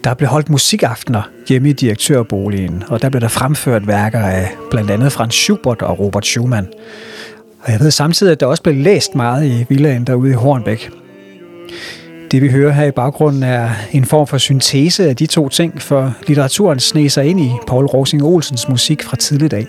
Der 0.04 0.14
blev 0.14 0.28
holdt 0.28 0.50
musikaftener 0.50 1.22
hjemme 1.48 1.70
i 1.70 1.72
direktørboligen, 1.72 2.84
og 2.88 3.02
der 3.02 3.08
blev 3.08 3.20
der 3.20 3.28
fremført 3.28 3.86
værker 3.86 4.20
af 4.20 4.50
blandt 4.70 4.90
andet 4.90 5.12
Franz 5.12 5.34
Schubert 5.34 5.82
og 5.82 5.98
Robert 5.98 6.26
Schumann. 6.26 6.68
Og 7.62 7.72
jeg 7.72 7.80
ved 7.80 7.90
samtidig, 7.90 8.32
at 8.32 8.40
der 8.40 8.46
også 8.46 8.62
blev 8.62 8.74
læst 8.74 9.14
meget 9.14 9.46
i 9.46 9.66
villaen 9.68 10.04
derude 10.04 10.30
i 10.30 10.34
Hornbæk. 10.34 10.90
Det 12.30 12.42
vi 12.42 12.48
hører 12.48 12.72
her 12.72 12.84
i 12.84 12.90
baggrunden 12.90 13.42
er 13.42 13.70
en 13.92 14.04
form 14.04 14.26
for 14.26 14.38
syntese 14.38 15.08
af 15.08 15.16
de 15.16 15.26
to 15.26 15.48
ting, 15.48 15.82
for 15.82 16.14
litteraturen 16.26 16.80
sne 16.80 17.10
sig 17.10 17.26
ind 17.26 17.40
i 17.40 17.50
Paul 17.66 17.86
Rosing 17.86 18.22
Olsens 18.22 18.68
musik 18.68 19.02
fra 19.02 19.16
tidlig 19.16 19.50
dag. 19.50 19.66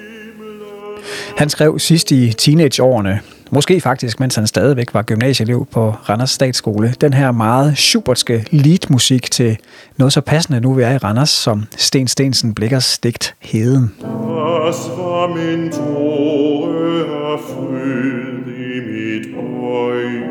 Han 1.37 1.49
skrev 1.49 1.79
sidst 1.79 2.11
i 2.11 2.33
teenageårene, 2.33 3.19
Måske 3.53 3.81
faktisk, 3.81 4.19
mens 4.19 4.35
han 4.35 4.47
stadigvæk 4.47 4.93
var 4.93 5.01
gymnasieelev 5.01 5.67
på 5.71 5.89
Randers 6.09 6.29
Statsskole. 6.29 6.93
Den 7.01 7.13
her 7.13 7.31
meget 7.31 7.77
supertske 7.77 8.45
leadmusik 8.51 9.31
til 9.31 9.57
noget 9.97 10.13
så 10.13 10.21
passende 10.21 10.59
nu 10.59 10.73
vi 10.73 10.83
er 10.83 10.91
i 10.91 10.97
Randers, 10.97 11.29
som 11.29 11.63
Sten 11.77 12.07
Stensen 12.07 12.53
Blikkers 12.53 12.99
digt 12.99 13.35
Heden. 13.39 13.93
Das 14.01 14.89
var 14.97 15.27
min 15.27 15.71
tåre 15.71 16.99
erfüllt 17.33 18.47
i 18.47 18.79
mit 18.91 19.27
øje 19.67 20.23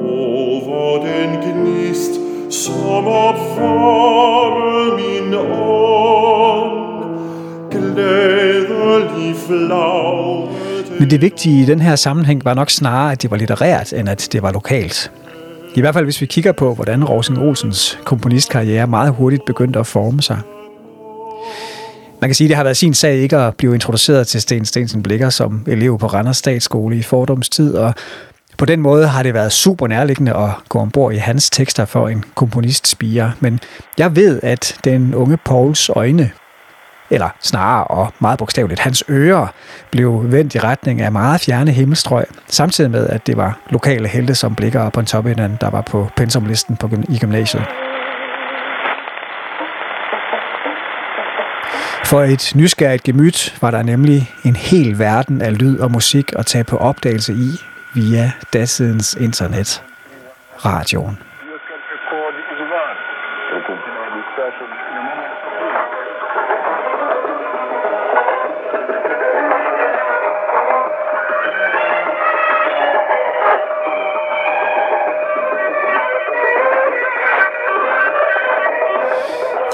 over 0.00 1.06
den 1.06 1.30
gnist, 1.42 2.10
som 2.64 3.06
opfarvede 3.06 4.96
min 4.96 5.34
ånd. 5.34 6.72
Glædelig 7.70 9.36
flagrede 9.36 10.61
men 10.98 11.10
det 11.10 11.20
vigtige 11.20 11.62
i 11.62 11.64
den 11.64 11.80
her 11.80 11.96
sammenhæng 11.96 12.44
var 12.44 12.54
nok 12.54 12.70
snarere, 12.70 13.12
at 13.12 13.22
det 13.22 13.30
var 13.30 13.36
litterært, 13.36 13.92
end 13.92 14.08
at 14.08 14.28
det 14.32 14.42
var 14.42 14.52
lokalt. 14.52 15.10
I 15.74 15.80
hvert 15.80 15.94
fald 15.94 16.04
hvis 16.04 16.20
vi 16.20 16.26
kigger 16.26 16.52
på, 16.52 16.74
hvordan 16.74 17.04
Rosing 17.04 17.38
Olsens 17.38 17.98
komponistkarriere 18.04 18.86
meget 18.86 19.12
hurtigt 19.12 19.44
begyndte 19.46 19.78
at 19.78 19.86
forme 19.86 20.22
sig. 20.22 20.38
Man 22.20 22.28
kan 22.28 22.34
sige, 22.34 22.46
at 22.46 22.48
det 22.48 22.56
har 22.56 22.64
været 22.64 22.76
sin 22.76 22.94
sag 22.94 23.14
ikke 23.14 23.36
at 23.36 23.56
blive 23.56 23.74
introduceret 23.74 24.26
til 24.26 24.40
Sten 24.40 24.64
Stensen 24.64 25.02
Blikker 25.02 25.30
som 25.30 25.64
elev 25.66 25.98
på 25.98 26.06
Randers 26.06 26.36
Statsskole 26.36 26.96
i 26.96 27.02
fordomstid, 27.02 27.74
og 27.74 27.94
på 28.58 28.64
den 28.64 28.80
måde 28.80 29.06
har 29.06 29.22
det 29.22 29.34
været 29.34 29.52
super 29.52 29.86
nærliggende 29.86 30.36
at 30.36 30.50
gå 30.68 30.78
ombord 30.78 31.12
i 31.12 31.16
hans 31.16 31.50
tekster 31.50 31.84
for 31.84 32.08
en 32.08 32.24
komponistspire. 32.34 33.32
Men 33.40 33.60
jeg 33.98 34.16
ved, 34.16 34.40
at 34.42 34.76
den 34.84 35.14
unge 35.14 35.36
Pauls 35.36 35.88
øjne 35.88 36.30
eller 37.12 37.28
snarere 37.40 37.84
og 37.84 38.12
meget 38.18 38.38
bogstaveligt, 38.38 38.80
hans 38.80 39.04
ører 39.10 39.46
blev 39.90 40.32
vendt 40.32 40.54
i 40.54 40.58
retning 40.58 41.00
af 41.00 41.12
meget 41.12 41.40
fjerne 41.40 41.70
himmelstrøg, 41.70 42.24
samtidig 42.46 42.90
med, 42.90 43.08
at 43.08 43.26
det 43.26 43.36
var 43.36 43.58
lokale 43.70 44.08
helte 44.08 44.34
som 44.34 44.54
Blikker 44.54 44.80
og 44.80 44.92
Pontoppidan, 44.92 45.58
der 45.60 45.70
var 45.70 45.80
på 45.80 46.08
pensumlisten 46.16 46.76
på, 46.76 46.90
i 47.08 47.18
gymnasiet. 47.18 47.64
For 52.04 52.22
et 52.22 52.52
nysgerrigt 52.56 53.02
gemyt 53.02 53.56
var 53.60 53.70
der 53.70 53.82
nemlig 53.82 54.30
en 54.44 54.56
hel 54.56 54.98
verden 54.98 55.42
af 55.42 55.58
lyd 55.58 55.78
og 55.78 55.90
musik 55.90 56.32
at 56.38 56.46
tage 56.46 56.64
på 56.64 56.76
opdagelse 56.76 57.32
i 57.32 57.60
via 57.94 58.32
datidens 58.52 59.14
internet, 59.20 59.82
radioen. 60.64 61.18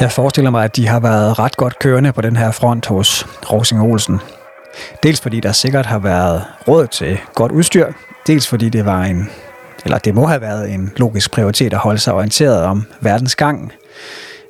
Jeg 0.00 0.12
forestiller 0.12 0.50
mig, 0.50 0.64
at 0.64 0.76
de 0.76 0.88
har 0.88 1.00
været 1.00 1.38
ret 1.38 1.56
godt 1.56 1.78
kørende 1.78 2.12
på 2.12 2.20
den 2.20 2.36
her 2.36 2.50
front 2.50 2.86
hos 2.86 3.26
Rosing 3.52 3.82
Olsen. 3.82 4.20
Dels 5.02 5.20
fordi 5.20 5.40
der 5.40 5.52
sikkert 5.52 5.86
har 5.86 5.98
været 5.98 6.44
råd 6.68 6.86
til 6.86 7.18
godt 7.34 7.52
udstyr, 7.52 7.92
dels 8.26 8.48
fordi 8.48 8.68
det 8.68 8.84
var 8.84 9.02
en, 9.02 9.30
eller 9.84 9.98
det 9.98 10.14
må 10.14 10.26
have 10.26 10.40
været 10.40 10.70
en 10.70 10.92
logisk 10.96 11.30
prioritet 11.30 11.72
at 11.72 11.78
holde 11.78 11.98
sig 11.98 12.14
orienteret 12.14 12.62
om 12.62 12.84
verdens 13.00 13.36
gang, 13.36 13.72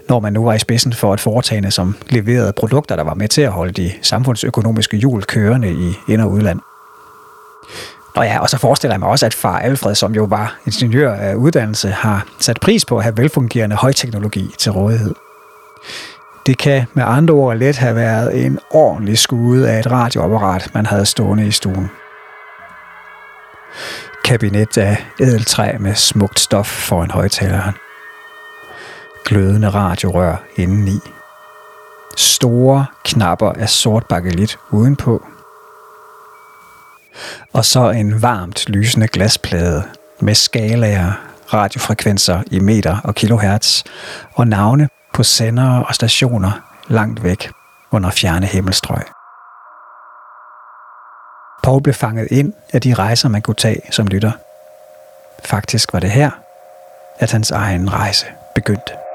når 0.08 0.20
man 0.20 0.32
nu 0.32 0.44
var 0.44 0.54
i 0.54 0.58
spidsen 0.58 0.92
for 0.92 1.14
et 1.14 1.20
foretagende, 1.20 1.70
som 1.70 1.96
leverede 2.08 2.52
produkter, 2.52 2.96
der 2.96 3.04
var 3.04 3.14
med 3.14 3.28
til 3.28 3.42
at 3.42 3.52
holde 3.52 3.72
de 3.72 3.92
samfundsøkonomiske 4.02 4.96
hjul 4.96 5.22
kørende 5.22 5.72
i 5.72 6.12
ind- 6.12 6.20
og 6.20 6.30
udland. 6.30 6.60
Og 8.16 8.24
ja, 8.24 8.38
og 8.40 8.50
så 8.50 8.58
forestiller 8.58 8.94
jeg 8.94 9.00
mig 9.00 9.08
også, 9.08 9.26
at 9.26 9.34
far 9.34 9.58
Alfred, 9.58 9.94
som 9.94 10.14
jo 10.14 10.24
var 10.24 10.58
ingeniør 10.66 11.14
af 11.14 11.34
uddannelse, 11.34 11.88
har 11.88 12.26
sat 12.40 12.60
pris 12.60 12.84
på 12.84 12.96
at 12.96 13.02
have 13.02 13.16
velfungerende 13.16 13.76
højteknologi 13.76 14.54
til 14.58 14.72
rådighed. 14.72 15.14
Det 16.46 16.58
kan 16.58 16.86
med 16.94 17.04
andre 17.06 17.34
ord 17.34 17.56
let 17.56 17.76
have 17.76 17.96
været 17.96 18.44
en 18.44 18.58
ordentlig 18.70 19.18
skude 19.18 19.70
af 19.70 19.78
et 19.78 19.90
radioapparat, 19.90 20.70
man 20.74 20.86
havde 20.86 21.06
stående 21.06 21.46
i 21.46 21.50
stuen. 21.50 21.90
Kabinet 24.24 24.78
af 24.78 25.06
edeltræ 25.20 25.78
med 25.78 25.94
smukt 25.94 26.40
stof 26.40 26.66
foran 26.66 27.10
højtaleren. 27.10 27.74
Glødende 29.24 29.68
radiorør 29.68 30.36
indeni. 30.56 31.00
Store 32.16 32.86
knapper 33.04 33.52
af 33.52 33.68
sort 33.68 34.06
bakelit 34.06 34.58
udenpå. 34.70 35.26
Og 37.52 37.64
så 37.64 37.90
en 37.90 38.22
varmt 38.22 38.68
lysende 38.68 39.08
glasplade 39.08 39.82
med 40.20 40.34
skalaer, 40.34 41.12
radiofrekvenser 41.54 42.42
i 42.50 42.60
meter 42.60 42.96
og 43.04 43.14
kilohertz 43.14 43.82
og 44.34 44.46
navne 44.46 44.88
på 45.18 45.22
sendere 45.22 45.86
og 45.86 45.94
stationer 45.94 46.52
langt 46.88 47.22
væk 47.22 47.50
under 47.90 48.10
fjerne 48.10 48.46
himmelstrøg. 48.46 49.02
Paul 51.62 51.82
blev 51.82 51.94
fanget 51.94 52.28
ind 52.30 52.52
af 52.72 52.80
de 52.80 52.94
rejser, 52.94 53.28
man 53.28 53.42
kunne 53.42 53.54
tage 53.54 53.80
som 53.90 54.06
lytter. 54.06 54.32
Faktisk 55.44 55.92
var 55.92 56.00
det 56.00 56.10
her, 56.10 56.30
at 57.18 57.32
hans 57.32 57.50
egen 57.50 57.92
rejse 57.92 58.26
begyndte. 58.54 59.07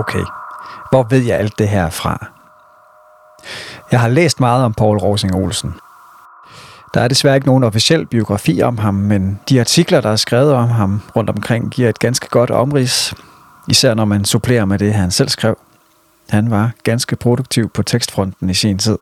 Okay, 0.00 0.24
hvor 0.90 1.02
ved 1.02 1.18
jeg 1.18 1.38
alt 1.38 1.58
det 1.58 1.68
her 1.68 1.90
fra? 1.90 2.26
Jeg 3.90 4.00
har 4.00 4.08
læst 4.08 4.40
meget 4.40 4.64
om 4.64 4.74
Paul 4.74 4.98
Rosing 4.98 5.34
Olsen. 5.34 5.74
Der 6.94 7.00
er 7.00 7.08
desværre 7.08 7.34
ikke 7.34 7.46
nogen 7.46 7.64
officiel 7.64 8.06
biografi 8.06 8.62
om 8.62 8.78
ham, 8.78 8.94
men 8.94 9.40
de 9.48 9.60
artikler, 9.60 10.00
der 10.00 10.10
er 10.10 10.16
skrevet 10.16 10.52
om 10.52 10.68
ham 10.68 11.02
rundt 11.16 11.30
omkring, 11.30 11.70
giver 11.70 11.88
et 11.88 11.98
ganske 11.98 12.28
godt 12.28 12.50
omrids, 12.50 13.14
især 13.68 13.94
når 13.94 14.04
man 14.04 14.24
supplerer 14.24 14.64
med 14.64 14.78
det, 14.78 14.94
han 14.94 15.10
selv 15.10 15.28
skrev. 15.28 15.58
Han 16.30 16.50
var 16.50 16.70
ganske 16.84 17.16
produktiv 17.16 17.68
på 17.68 17.82
tekstfronten 17.82 18.50
i 18.50 18.54
sin 18.54 18.78
tid. 18.78 18.98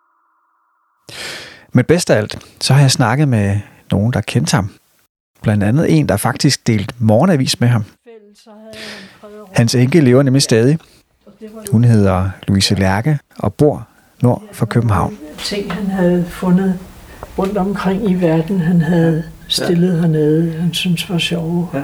Men 1.73 1.85
bedst 1.85 2.11
af 2.11 2.17
alt, 2.17 2.47
så 2.61 2.75
har 2.75 2.81
jeg 2.81 2.91
snakket 2.91 3.29
med 3.29 3.61
nogen, 3.91 4.13
der 4.13 4.21
kendte 4.21 4.55
ham. 4.55 4.71
Blandt 5.43 5.65
andet 5.65 5.99
en, 5.99 6.09
der 6.09 6.17
faktisk 6.17 6.67
delte 6.67 6.95
morgenavis 6.99 7.61
med 7.61 7.69
ham. 7.69 7.85
Hans 9.59 9.75
enke 9.75 10.01
lever 10.01 10.23
nemlig 10.23 10.42
stadig. 10.42 10.79
Hun 11.73 11.85
hedder 11.85 12.31
Louise 12.49 12.75
Lærke 12.75 13.18
og 13.38 13.55
bor 13.55 13.87
nord 14.23 14.42
for 14.53 14.66
København. 14.66 15.18
Ting, 15.38 15.73
han 15.73 15.87
havde 15.87 16.25
fundet 16.29 16.79
rundt 17.38 17.57
omkring 17.59 18.11
i 18.11 18.14
verden, 18.14 18.61
han 18.61 18.81
havde 18.81 19.23
stillet 19.49 19.94
ja. 19.97 20.01
hernede, 20.01 20.53
han 20.53 20.75
synes 20.75 21.11
var 21.11 21.18
sjove. 21.18 21.68
Ja. 21.75 21.83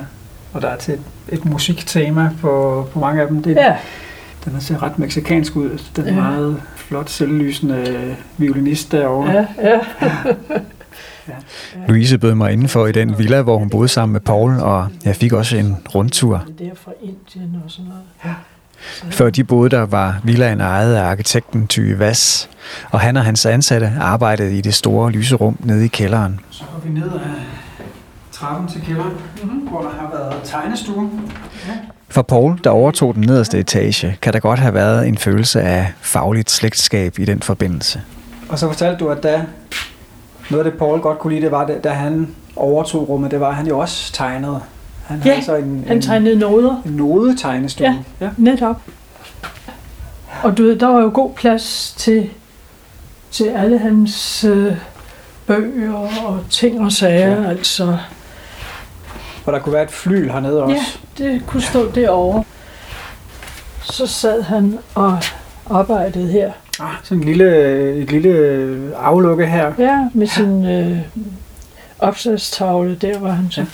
Og 0.53 0.63
der 0.63 0.69
er 0.69 0.77
til 0.77 0.95
et, 0.95 1.01
et 1.29 1.45
musiktema 1.45 2.31
på, 2.41 2.87
på 2.93 2.99
mange 2.99 3.23
af 3.23 3.29
dem. 3.29 3.43
Det, 3.43 3.57
Ja, 3.57 3.77
Den 4.45 4.61
ser 4.61 4.83
ret 4.83 4.99
meksikansk 4.99 5.57
ud. 5.57 5.81
Den 5.97 6.05
er 6.05 6.09
Ja. 6.09 6.21
meget 6.21 6.61
flot, 6.77 7.11
selvlysende 7.11 8.17
violinist 8.39 8.93
derovre. 8.93 9.33
ja, 9.33 9.47
ja. 9.63 9.79
Louise 11.89 12.19
bød 12.19 12.35
mig 12.35 12.53
indenfor 12.53 12.87
i 12.87 12.93
den 12.93 13.19
villa, 13.19 13.43
hvor 13.43 13.59
hun 13.59 13.71
boede 13.71 13.89
sammen 13.89 14.13
med 14.13 14.21
Paul, 14.21 14.61
og 14.61 14.89
jeg 15.05 15.17
fik 15.17 15.33
også 15.33 15.57
en 15.57 15.77
rundtur. 15.95 16.45
Det 16.59 16.67
er 16.67 16.71
fra 16.85 16.93
Indien 17.03 17.63
og 17.65 17.71
sådan 17.71 17.89
noget. 17.89 18.37
Før 19.11 19.31
de 19.31 19.45
boede 19.45 19.71
der, 19.71 19.87
var 19.87 20.21
villaen 20.25 20.61
ejet 20.61 20.95
af 20.95 21.03
arkitekten 21.03 21.67
Ty 21.67 21.81
Vass, 21.81 22.51
og 22.91 23.01
han 23.01 23.17
og 23.17 23.25
hans 23.25 23.47
ansatte 23.47 23.93
arbejdede 24.01 24.59
i 24.59 24.61
det 24.61 24.75
store 24.75 25.11
lyserum 25.11 25.57
nede 25.61 25.85
i 25.85 25.89
kælderen. 25.89 26.41
Så 26.51 26.65
går 26.73 26.81
vi 26.89 27.01
ned 27.01 27.13
ad 27.13 27.21
trappen 28.33 28.69
til 28.69 28.83
kælderen, 28.83 29.13
mm-hmm. 29.43 29.69
hvor 29.69 29.81
der 29.83 29.91
har 29.91 30.11
været 30.13 30.43
tegnestue. 30.45 31.11
For 32.09 32.23
Paul, 32.23 32.61
der 32.65 32.71
overtog 32.71 33.15
den 33.15 33.23
nederste 33.23 33.59
etage, 33.59 34.19
kan 34.23 34.33
der 34.33 34.41
godt 34.41 34.59
have 34.59 34.75
været 34.75 35.09
en 35.09 35.19
følelse 35.19 35.61
af 35.61 35.93
fagligt 36.01 36.51
slægtskab 36.51 37.19
i 37.19 37.25
den 37.25 37.43
forbindelse. 37.43 38.03
Og 38.49 38.59
så 38.59 38.67
fortalte 38.67 39.05
du, 39.05 39.09
at 39.09 39.23
da 39.23 39.45
noget 40.51 40.65
af 40.65 40.71
det, 40.71 40.79
Paul 40.79 41.01
godt 41.01 41.19
kunne 41.19 41.33
lide, 41.33 41.43
det 41.45 41.51
var, 41.51 41.67
da 41.85 41.91
han 41.91 42.35
overtog 42.57 43.09
rummet, 43.09 43.31
det 43.31 43.41
var, 43.41 43.49
at 43.49 43.55
han 43.55 43.67
jo 43.67 43.79
også 43.79 44.13
tegnede. 44.13 44.61
Han 45.07 45.23
Ja, 45.25 45.31
havde 45.33 45.45
så 45.45 45.55
en, 45.55 45.85
Han 45.87 45.97
en, 45.97 46.03
tegnede 46.03 46.39
noder. 46.39 46.83
en 46.87 46.93
nodetegnestue. 46.93 47.87
Ja. 47.87 47.97
ja. 48.21 48.31
Netop. 48.37 48.81
Og 50.43 50.59
du 50.59 50.63
ved, 50.63 50.77
der 50.77 50.87
var 50.87 51.01
jo 51.01 51.11
god 51.15 51.31
plads 51.33 51.95
til, 51.99 52.31
til 53.31 53.45
alle 53.45 53.79
hans 53.79 54.45
øh, 54.45 54.73
bøger 55.47 55.95
og 56.27 56.41
ting 56.51 56.81
og 56.81 56.93
sager. 56.93 57.43
Ja. 57.43 57.49
Altså, 57.49 57.99
Og 59.47 59.53
der 59.53 59.59
kunne 59.59 59.73
være 59.73 59.83
et 59.83 59.91
flyl 59.91 60.31
hernede 60.31 60.63
også. 60.63 60.77
ja, 61.19 61.25
det 61.25 61.43
kunne 61.47 61.63
stå 61.63 61.91
derovre. 61.91 62.45
Så 63.83 64.07
sad 64.07 64.43
han 64.43 64.79
og 64.95 65.19
arbejdede 65.71 66.29
her. 66.33 66.53
Ah, 66.81 66.91
sådan 67.03 67.19
en 67.19 67.25
lille, 67.25 67.93
et 67.95 68.11
lille 68.13 68.97
aflukke 68.97 69.47
her. 69.47 69.73
Ja, 69.79 70.09
med 70.15 70.27
sin 70.27 70.65
øh, 70.67 70.99
opslagstavle, 71.99 72.95
der 72.95 73.19
hvor 73.19 73.29
han 73.29 73.51
så 73.51 73.61
ja. 73.61 73.67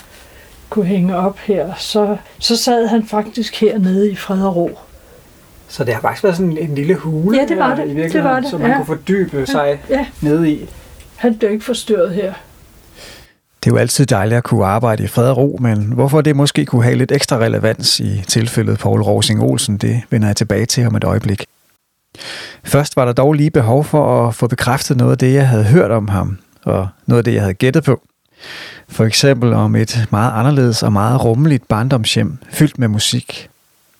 kunne 0.68 0.84
hænge 0.84 1.16
op 1.16 1.38
her. 1.38 1.74
Så, 1.78 2.16
så 2.38 2.56
sad 2.56 2.86
han 2.86 3.06
faktisk 3.06 3.60
hernede 3.60 4.10
i 4.10 4.14
fred 4.16 4.42
og 4.42 4.56
ro. 4.56 4.78
Så 5.68 5.84
det 5.84 5.94
har 5.94 6.00
faktisk 6.00 6.24
været 6.24 6.36
sådan 6.36 6.58
en 6.58 6.74
lille 6.74 6.94
hule 6.94 7.38
Ja, 7.38 7.46
det 7.46 7.58
var 7.58 7.68
her, 7.68 7.74
det. 7.76 7.84
i 7.84 7.88
Det 7.88 7.96
virkeligheden, 7.96 8.34
var 8.34 8.40
det, 8.40 8.50
så 8.50 8.58
man 8.58 8.70
ja. 8.70 8.76
kunne 8.76 8.86
fordybe 8.86 9.46
sig 9.46 9.78
Ja, 9.90 10.06
nede 10.20 10.50
i. 10.50 10.68
han 11.16 11.38
blev 11.38 11.50
ikke 11.52 11.64
forstyrret 11.64 12.10
her. 12.10 12.32
Det 13.64 13.70
er 13.70 13.74
jo 13.74 13.76
altid 13.76 14.06
dejligt 14.06 14.36
at 14.38 14.44
kunne 14.44 14.66
arbejde 14.66 15.04
i 15.04 15.06
fred 15.06 15.28
og 15.30 15.36
ro, 15.36 15.56
men 15.60 15.78
hvorfor 15.78 16.20
det 16.20 16.36
måske 16.36 16.66
kunne 16.66 16.82
have 16.82 16.94
lidt 16.96 17.12
ekstra 17.12 17.36
relevans 17.38 18.00
i 18.00 18.22
tilfældet 18.28 18.78
Paul 18.78 19.02
Rosing 19.02 19.42
Olsen, 19.42 19.76
det 19.76 20.00
vender 20.10 20.28
jeg 20.28 20.36
tilbage 20.36 20.66
til 20.66 20.86
om 20.86 20.94
et 20.96 21.04
øjeblik. 21.04 21.44
Først 22.64 22.96
var 22.96 23.04
der 23.04 23.12
dog 23.12 23.32
lige 23.32 23.50
behov 23.50 23.84
for 23.84 24.28
at 24.28 24.34
få 24.34 24.46
bekræftet 24.46 24.96
noget 24.96 25.12
af 25.12 25.18
det, 25.18 25.34
jeg 25.34 25.48
havde 25.48 25.64
hørt 25.64 25.90
om 25.90 26.08
ham, 26.08 26.38
og 26.64 26.88
noget 27.06 27.18
af 27.18 27.24
det, 27.24 27.34
jeg 27.34 27.42
havde 27.42 27.54
gættet 27.54 27.84
på. 27.84 28.00
For 28.88 29.04
eksempel 29.04 29.52
om 29.52 29.76
et 29.76 30.06
meget 30.10 30.32
anderledes 30.34 30.82
og 30.82 30.92
meget 30.92 31.24
rummeligt 31.24 31.68
barndomshjem, 31.68 32.38
fyldt 32.52 32.78
med 32.78 32.88
musik. 32.88 33.48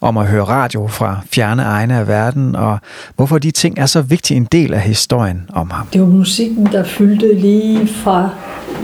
Om 0.01 0.17
at 0.17 0.27
høre 0.27 0.45
radio 0.45 0.87
fra 0.87 1.21
fjerne 1.33 1.63
egne 1.63 1.99
af 1.99 2.09
verden, 2.09 2.57
og 2.57 2.79
hvorfor 3.17 3.39
de 3.39 3.51
ting 3.51 3.79
er 3.79 3.87
så 3.87 4.03
vigtig 4.03 4.37
en 4.37 4.45
del 4.45 4.75
af 4.75 4.81
historien 4.81 5.51
om 5.53 5.71
ham. 5.71 5.87
Det 5.87 6.01
var 6.01 6.07
musikken, 6.07 6.67
der 6.67 6.85
fyldte 6.85 7.35
lige 7.35 7.89
fra, 7.89 8.29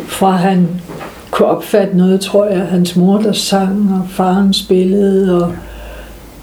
fra 0.08 0.30
han 0.30 0.68
kunne 1.30 1.48
opfatte 1.48 1.96
noget, 1.96 2.20
tror 2.20 2.46
jeg. 2.46 2.66
Hans 2.66 2.96
mor, 2.96 3.18
der 3.18 3.32
sang, 3.32 3.94
og 3.94 4.08
faren 4.10 4.52
spillede, 4.52 5.44
og, 5.44 5.54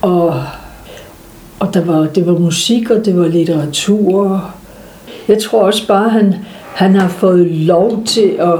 og, 0.01 0.43
og 1.59 1.73
der 1.73 1.85
var, 1.85 2.07
det 2.07 2.27
var 2.27 2.37
musik, 2.39 2.89
og 2.89 3.05
det 3.05 3.17
var 3.17 3.27
litteratur. 3.27 4.53
Jeg 5.27 5.41
tror 5.41 5.61
også 5.61 5.87
bare, 5.87 6.09
han, 6.09 6.35
han 6.73 6.95
har 6.95 7.07
fået 7.07 7.51
lov 7.51 8.03
til 8.05 8.35
at, 8.39 8.59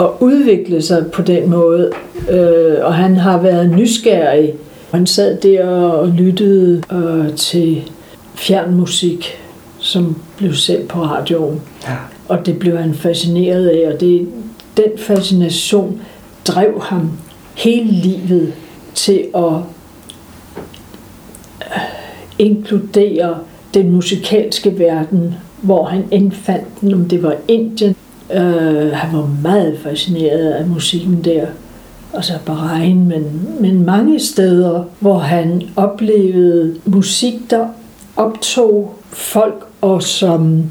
at 0.00 0.06
udvikle 0.20 0.82
sig 0.82 1.06
på 1.06 1.22
den 1.22 1.50
måde. 1.50 1.90
Øh, 2.30 2.76
og 2.82 2.94
han 2.94 3.16
har 3.16 3.40
været 3.42 3.70
nysgerrig. 3.70 4.54
Han 4.90 5.06
sad 5.06 5.36
der 5.36 5.68
og 5.68 6.08
lyttede 6.08 6.82
øh, 6.92 7.34
til 7.36 7.90
fjernmusik, 8.34 9.38
som 9.78 10.16
blev 10.36 10.54
sendt 10.54 10.88
på 10.88 11.02
radioen. 11.02 11.60
Ja. 11.88 11.96
Og 12.28 12.46
det 12.46 12.58
blev 12.58 12.76
han 12.76 12.94
fascineret 12.94 13.68
af, 13.68 13.92
og 13.94 14.00
det, 14.00 14.28
den 14.76 14.90
fascination 14.98 16.00
drev 16.46 16.82
ham 16.82 17.10
hele 17.54 17.92
livet 17.92 18.52
til 18.94 19.24
at 19.34 19.52
inkludere 22.40 23.38
den 23.74 23.90
musikalske 23.90 24.78
verden, 24.78 25.34
hvor 25.62 25.84
han 25.84 26.04
indfandt 26.10 26.80
den, 26.80 26.94
om 26.94 27.08
det 27.08 27.22
var 27.22 27.36
Indien. 27.48 27.96
Øh, 28.32 28.92
han 28.92 29.16
var 29.16 29.30
meget 29.42 29.78
fascineret 29.82 30.50
af 30.50 30.66
musikken 30.66 31.24
der. 31.24 31.46
Altså 32.14 32.32
Bahrain, 32.46 33.08
men, 33.08 33.48
men 33.60 33.86
mange 33.86 34.20
steder, 34.20 34.84
hvor 35.00 35.18
han 35.18 35.62
oplevede 35.76 36.76
musik, 36.84 37.34
der 37.50 37.66
optog 38.16 38.94
folk 39.10 39.66
og 39.80 40.02
som 40.02 40.62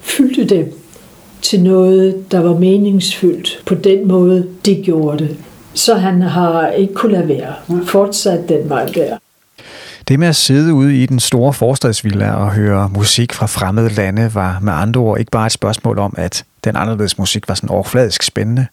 fyldte 0.00 0.56
dem 0.56 0.72
til 1.42 1.62
noget, 1.62 2.32
der 2.32 2.40
var 2.40 2.58
meningsfyldt 2.58 3.62
på 3.66 3.74
den 3.74 4.08
måde, 4.08 4.46
de 4.66 4.74
gjorde 4.74 5.18
det. 5.18 5.36
Så 5.74 5.94
han 5.94 6.22
har 6.22 6.68
ikke 6.68 6.94
kunnet 6.94 7.18
lade 7.18 7.28
være. 7.28 7.82
Fortsat 7.84 8.48
den 8.48 8.68
vej 8.68 8.86
der. 8.86 9.16
Det 10.08 10.18
med 10.18 10.28
at 10.28 10.36
sidde 10.36 10.74
ude 10.74 11.02
i 11.02 11.06
den 11.06 11.20
store 11.20 11.52
forstadsvilla 11.52 12.32
og 12.32 12.52
høre 12.52 12.88
musik 12.88 13.32
fra 13.32 13.46
fremmede 13.46 13.88
lande 13.88 14.34
var 14.34 14.58
med 14.60 14.72
andre 14.72 15.00
ord 15.00 15.18
ikke 15.18 15.30
bare 15.30 15.46
et 15.46 15.52
spørgsmål 15.52 15.98
om, 15.98 16.14
at 16.18 16.44
den 16.64 16.76
anderledes 16.76 17.18
musik 17.18 17.48
var 17.48 17.54
sådan 17.54 17.68
overfladisk 17.68 18.22
spændende. 18.22 18.66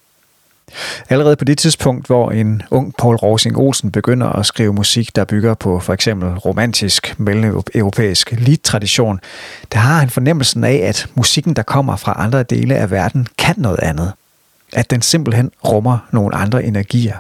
Allerede 1.10 1.36
på 1.36 1.46
det 1.46 1.58
tidspunkt, 1.58 2.08
hvor 2.08 2.32
en 2.32 2.62
ung 2.72 2.94
Paul 2.98 3.16
Rosing 3.16 3.58
Olsen 3.58 3.92
begynder 3.92 4.28
at 4.28 4.46
skrive 4.46 4.74
musik, 4.74 5.16
der 5.16 5.26
bygger 5.26 5.54
på 5.54 5.80
for 5.80 5.94
eksempel 5.94 6.30
romantisk 6.30 7.16
mellem-europæisk 7.20 8.32
lead-tradition, 8.32 9.20
der 9.72 9.80
har 9.80 10.00
han 10.00 10.10
fornemmelsen 10.10 10.64
af, 10.64 10.76
at 10.84 11.08
musikken, 11.16 11.54
der 11.54 11.64
kommer 11.64 11.96
fra 11.96 12.16
andre 12.18 12.44
dele 12.44 12.76
af 12.76 12.92
verden, 12.92 13.28
kan 13.38 13.56
noget 13.58 13.80
andet. 13.80 14.14
At 14.74 14.90
den 14.90 15.02
simpelthen 15.02 15.52
rummer 15.66 15.98
nogle 16.12 16.36
andre 16.36 16.64
energier. 16.64 17.16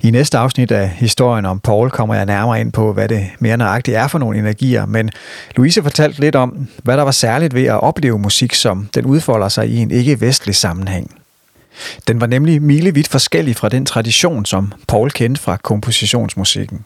I 0.00 0.10
næste 0.10 0.38
afsnit 0.38 0.70
af 0.70 0.88
historien 0.88 1.44
om 1.44 1.60
Paul 1.60 1.90
kommer 1.90 2.14
jeg 2.14 2.26
nærmere 2.26 2.60
ind 2.60 2.72
på, 2.72 2.92
hvad 2.92 3.08
det 3.08 3.26
mere 3.38 3.56
nøjagtigt 3.56 3.96
er 3.96 4.08
for 4.08 4.18
nogle 4.18 4.38
energier, 4.38 4.86
men 4.86 5.10
Louise 5.56 5.82
fortalte 5.82 6.20
lidt 6.20 6.36
om, 6.36 6.68
hvad 6.82 6.96
der 6.96 7.02
var 7.02 7.10
særligt 7.10 7.54
ved 7.54 7.64
at 7.64 7.80
opleve 7.80 8.18
musik, 8.18 8.54
som 8.54 8.88
den 8.94 9.04
udfolder 9.04 9.48
sig 9.48 9.68
i 9.68 9.76
en 9.76 9.90
ikke-vestlig 9.90 10.56
sammenhæng. 10.56 11.14
Den 12.08 12.20
var 12.20 12.26
nemlig 12.26 12.62
milevidt 12.62 13.08
forskellig 13.08 13.56
fra 13.56 13.68
den 13.68 13.86
tradition, 13.86 14.44
som 14.44 14.72
Paul 14.88 15.10
kendte 15.10 15.40
fra 15.42 15.56
kompositionsmusikken. 15.56 16.84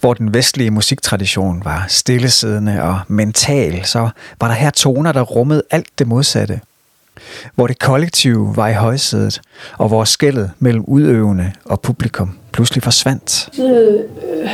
Hvor 0.00 0.14
den 0.14 0.34
vestlige 0.34 0.70
musiktradition 0.70 1.62
var 1.64 1.84
stillesiddende 1.88 2.82
og 2.82 3.00
mental, 3.08 3.84
så 3.84 4.10
var 4.40 4.48
der 4.48 4.54
her 4.54 4.70
toner, 4.70 5.12
der 5.12 5.20
rummede 5.20 5.62
alt 5.70 5.98
det 5.98 6.06
modsatte. 6.06 6.60
Hvor 7.54 7.66
det 7.66 7.78
kollektive 7.78 8.56
var 8.56 8.68
i 8.68 8.74
højsædet, 8.74 9.40
og 9.78 9.88
hvor 9.88 10.04
skældet 10.04 10.50
mellem 10.58 10.84
udøvende 10.86 11.52
og 11.64 11.80
publikum 11.80 12.38
pludselig 12.52 12.82
forsvandt. 12.82 13.48
Noget, 13.58 14.06
øh, 14.32 14.48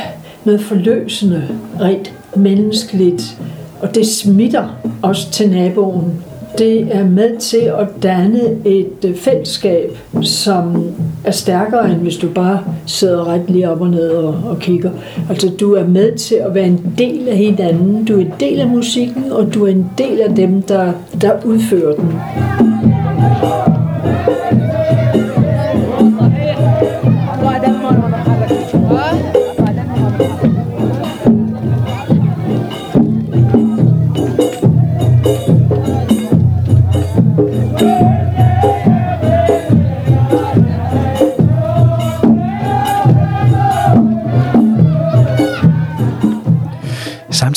noget 0.45 0.61
forløsende, 0.61 1.59
rent 1.79 2.13
menneskeligt, 2.35 3.37
og 3.81 3.95
det 3.95 4.07
smitter 4.07 4.69
også 5.01 5.31
til 5.31 5.49
naboen. 5.49 6.23
Det 6.57 6.87
er 6.91 7.05
med 7.05 7.37
til 7.37 7.57
at 7.57 7.87
danne 8.03 8.39
et 8.65 9.05
øh, 9.05 9.15
fællesskab, 9.15 9.97
som 10.21 10.83
er 11.23 11.31
stærkere, 11.31 11.91
end 11.91 12.01
hvis 12.01 12.17
du 12.17 12.29
bare 12.29 12.59
sidder 12.85 13.27
ret 13.27 13.41
lige 13.47 13.69
op 13.69 13.81
og 13.81 13.89
ned 13.89 14.09
og, 14.09 14.35
og 14.45 14.59
kigger. 14.59 14.91
Altså, 15.29 15.49
du 15.59 15.73
er 15.73 15.87
med 15.87 16.17
til 16.17 16.35
at 16.35 16.55
være 16.55 16.67
en 16.67 16.93
del 16.97 17.27
af 17.27 17.37
hinanden. 17.37 18.05
Du 18.05 18.15
er 18.17 18.21
en 18.21 18.33
del 18.39 18.59
af 18.59 18.67
musikken, 18.67 19.31
og 19.31 19.53
du 19.53 19.65
er 19.65 19.71
en 19.71 19.89
del 19.97 20.21
af 20.21 20.35
dem, 20.35 20.61
der, 20.61 20.91
der 21.21 21.31
udfører 21.45 21.95
den. 21.95 22.11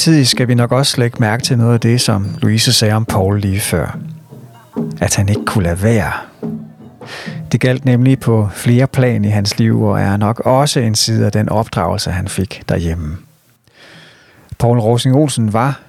Samtidig 0.03 0.29
skal 0.29 0.49
vi 0.49 0.55
nok 0.55 0.73
også 0.73 1.01
lægge 1.01 1.17
mærke 1.21 1.43
til 1.43 1.59
noget 1.59 1.75
af 1.75 1.81
det, 1.81 2.01
som 2.01 2.37
Louise 2.41 2.73
sagde 2.73 2.95
om 2.95 3.05
Paul 3.05 3.41
lige 3.41 3.61
før. 3.61 3.99
At 5.01 5.17
han 5.17 5.29
ikke 5.29 5.45
kunne 5.47 5.65
lade 5.65 5.83
være. 5.83 6.13
Det 7.53 7.61
galt 7.61 7.85
nemlig 7.85 8.21
på 8.21 8.49
flere 8.55 8.87
plan 8.87 9.25
i 9.25 9.29
hans 9.29 9.59
liv, 9.59 9.83
og 9.83 10.01
er 10.01 10.17
nok 10.17 10.41
også 10.41 10.81
en 10.81 10.95
side 10.95 11.27
af 11.27 11.33
den 11.33 11.49
opdragelse, 11.49 12.11
han 12.11 12.29
fik 12.29 12.63
derhjemme. 12.69 13.17
Paul 14.59 14.79
Rosing 14.79 15.17
Olsen 15.17 15.53
var, 15.53 15.81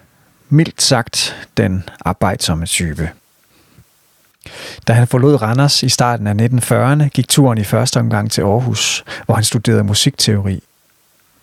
mildt 0.50 0.82
sagt, 0.82 1.48
den 1.58 1.84
arbejdsomme 2.06 2.66
type. 2.66 3.10
Da 4.88 4.94
han 4.94 5.08
forlod 5.08 5.42
Randers 5.42 5.84
i 5.84 5.90
starten 5.90 6.28
af 6.28 6.34
1940'erne, 6.34 7.08
gik 7.08 7.28
turen 7.28 7.58
i 7.58 7.64
første 7.64 8.00
omgang 8.00 8.32
til 8.32 8.42
Aarhus, 8.42 9.04
hvor 9.26 9.36
han 9.36 9.44
studerede 9.44 9.84
musikteori. 9.84 10.64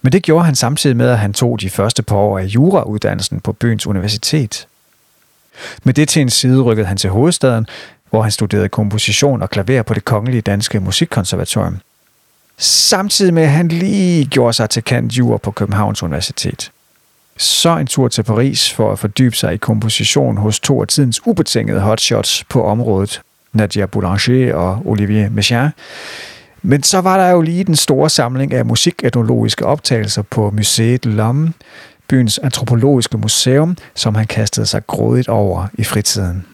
Men 0.02 0.12
det 0.12 0.22
gjorde 0.22 0.44
han 0.44 0.54
samtidig 0.54 0.96
med, 0.96 1.08
at 1.08 1.18
han 1.18 1.32
tog 1.32 1.60
de 1.60 1.70
første 1.70 2.02
par 2.02 2.16
år 2.16 2.38
af 2.38 2.44
jurauddannelsen 2.44 3.40
på 3.40 3.52
byens 3.52 3.86
universitet. 3.86 4.66
Med 5.84 5.94
det 5.94 6.08
til 6.08 6.22
en 6.22 6.30
side 6.30 6.62
rykkede 6.62 6.86
han 6.86 6.96
til 6.96 7.10
hovedstaden, 7.10 7.66
hvor 8.10 8.22
han 8.22 8.30
studerede 8.30 8.68
komposition 8.68 9.42
og 9.42 9.50
klaver 9.50 9.82
på 9.82 9.94
det 9.94 10.04
kongelige 10.04 10.40
danske 10.40 10.80
musikkonservatorium. 10.80 11.78
Samtidig 12.58 13.34
med, 13.34 13.42
at 13.42 13.50
han 13.50 13.68
lige 13.68 14.24
gjorde 14.24 14.52
sig 14.52 14.70
til 14.70 14.84
kant 14.84 15.12
jur 15.12 15.36
på 15.36 15.50
Københavns 15.50 16.02
Universitet. 16.02 16.70
Så 17.36 17.76
en 17.76 17.86
tur 17.86 18.08
til 18.08 18.22
Paris 18.22 18.72
for 18.72 18.92
at 18.92 18.98
fordybe 18.98 19.36
sig 19.36 19.54
i 19.54 19.56
komposition 19.56 20.36
hos 20.36 20.60
to 20.60 20.82
af 20.82 20.88
tidens 20.88 21.26
ubetingede 21.26 21.80
hotshots 21.80 22.44
på 22.48 22.64
området, 22.64 23.20
Nadia 23.52 23.86
Boulanger 23.86 24.54
og 24.54 24.82
Olivier 24.86 25.30
Messiaen. 25.30 25.70
Men 26.62 26.82
så 26.82 27.00
var 27.00 27.16
der 27.16 27.30
jo 27.30 27.40
lige 27.40 27.64
den 27.64 27.76
store 27.76 28.10
samling 28.10 28.52
af 28.54 28.66
musiketnologiske 28.66 29.66
optagelser 29.66 30.22
på 30.22 30.50
Museet 30.50 31.04
de 31.04 31.10
l'Homme, 31.10 31.50
byens 32.08 32.38
antropologiske 32.38 33.18
museum, 33.18 33.76
som 33.94 34.14
han 34.14 34.26
kastede 34.26 34.66
sig 34.66 34.86
grådigt 34.86 35.28
over 35.28 35.66
i 35.74 35.84
fritiden. 35.84 36.46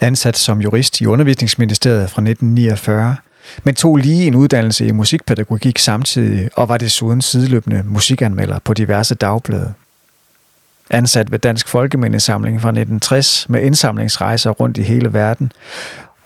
Ansat 0.00 0.38
som 0.38 0.60
jurist 0.60 1.00
i 1.00 1.06
undervisningsministeriet 1.06 2.10
fra 2.10 2.22
1949, 2.22 3.16
men 3.64 3.74
tog 3.74 3.96
lige 3.96 4.26
en 4.26 4.34
uddannelse 4.34 4.86
i 4.86 4.92
musikpædagogik 4.92 5.78
samtidig 5.78 6.48
og 6.56 6.68
var 6.68 6.78
desuden 6.78 7.22
sideløbende 7.22 7.82
musikanmelder 7.86 8.58
på 8.58 8.74
diverse 8.74 9.14
dagblade. 9.14 9.72
Ansat 10.90 11.32
ved 11.32 11.38
Dansk 11.38 11.68
Folkemindesamling 11.68 12.60
fra 12.60 12.68
1960 12.68 13.48
med 13.48 13.62
indsamlingsrejser 13.62 14.50
rundt 14.50 14.78
i 14.78 14.82
hele 14.82 15.12
verden, 15.12 15.52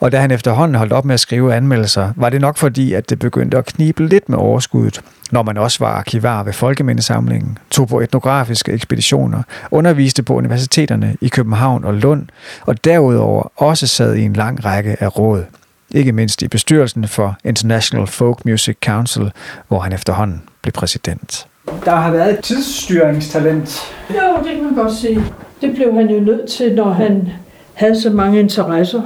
og 0.00 0.12
da 0.12 0.18
han 0.18 0.30
efterhånden 0.30 0.74
holdt 0.74 0.92
op 0.92 1.04
med 1.04 1.14
at 1.14 1.20
skrive 1.20 1.54
anmeldelser, 1.54 2.12
var 2.16 2.30
det 2.30 2.40
nok 2.40 2.56
fordi, 2.56 2.92
at 2.92 3.10
det 3.10 3.18
begyndte 3.18 3.58
at 3.58 3.66
knibe 3.66 4.06
lidt 4.06 4.28
med 4.28 4.38
overskuddet, 4.38 5.00
når 5.30 5.42
man 5.42 5.58
også 5.58 5.78
var 5.84 5.90
arkivar 5.90 6.42
ved 6.42 6.52
Folkemindesamlingen, 6.52 7.58
tog 7.70 7.88
på 7.88 8.00
etnografiske 8.00 8.72
ekspeditioner, 8.72 9.42
underviste 9.70 10.22
på 10.22 10.34
universiteterne 10.34 11.16
i 11.20 11.28
København 11.28 11.84
og 11.84 11.94
Lund, 11.94 12.26
og 12.60 12.84
derudover 12.84 13.52
også 13.56 13.86
sad 13.86 14.14
i 14.14 14.22
en 14.22 14.32
lang 14.32 14.64
række 14.64 14.96
af 15.00 15.18
råd, 15.18 15.44
ikke 15.90 16.12
mindst 16.12 16.42
i 16.42 16.48
bestyrelsen 16.48 17.08
for 17.08 17.36
International 17.44 18.06
Folk 18.06 18.44
Music 18.44 18.76
Council, 18.84 19.32
hvor 19.68 19.80
han 19.80 19.92
efterhånden 19.92 20.42
blev 20.62 20.72
præsident. 20.72 21.46
Der 21.84 21.96
har 21.96 22.10
været 22.10 22.38
et 22.38 22.44
tidsstyringstalent. 22.44 23.80
Jo, 24.10 24.44
det 24.44 24.54
kan 24.54 24.64
man 24.64 24.74
godt 24.74 24.94
sige. 24.94 25.24
Det 25.60 25.74
blev 25.74 25.94
han 25.94 26.10
jo 26.10 26.20
nødt 26.20 26.50
til, 26.50 26.74
når 26.74 26.92
han 26.92 27.28
havde 27.74 28.00
så 28.00 28.10
mange 28.10 28.40
interesser. 28.40 29.02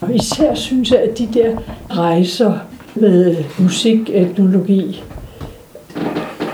Og 0.00 0.14
især 0.14 0.54
synes 0.54 0.90
jeg, 0.90 0.98
at 0.98 1.18
de 1.18 1.28
der 1.34 1.56
rejser 1.90 2.58
med 2.94 3.36
musiketnologi, 3.58 5.02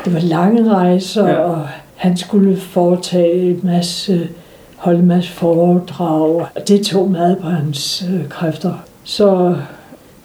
det 0.04 0.14
var 0.14 0.20
lange 0.20 0.70
rejser, 0.70 1.28
ja. 1.28 1.34
og 1.34 1.68
han 1.94 2.16
skulle 2.16 2.56
foretage 2.56 3.50
en 3.50 3.60
masse, 3.62 4.28
holde 4.76 4.98
en 4.98 5.06
masse 5.06 5.30
foredrag, 5.30 6.46
og 6.54 6.68
det 6.68 6.86
tog 6.86 7.10
meget 7.10 7.38
på 7.38 7.48
hans 7.48 8.04
øh, 8.12 8.28
kræfter. 8.28 8.74
Så 9.04 9.56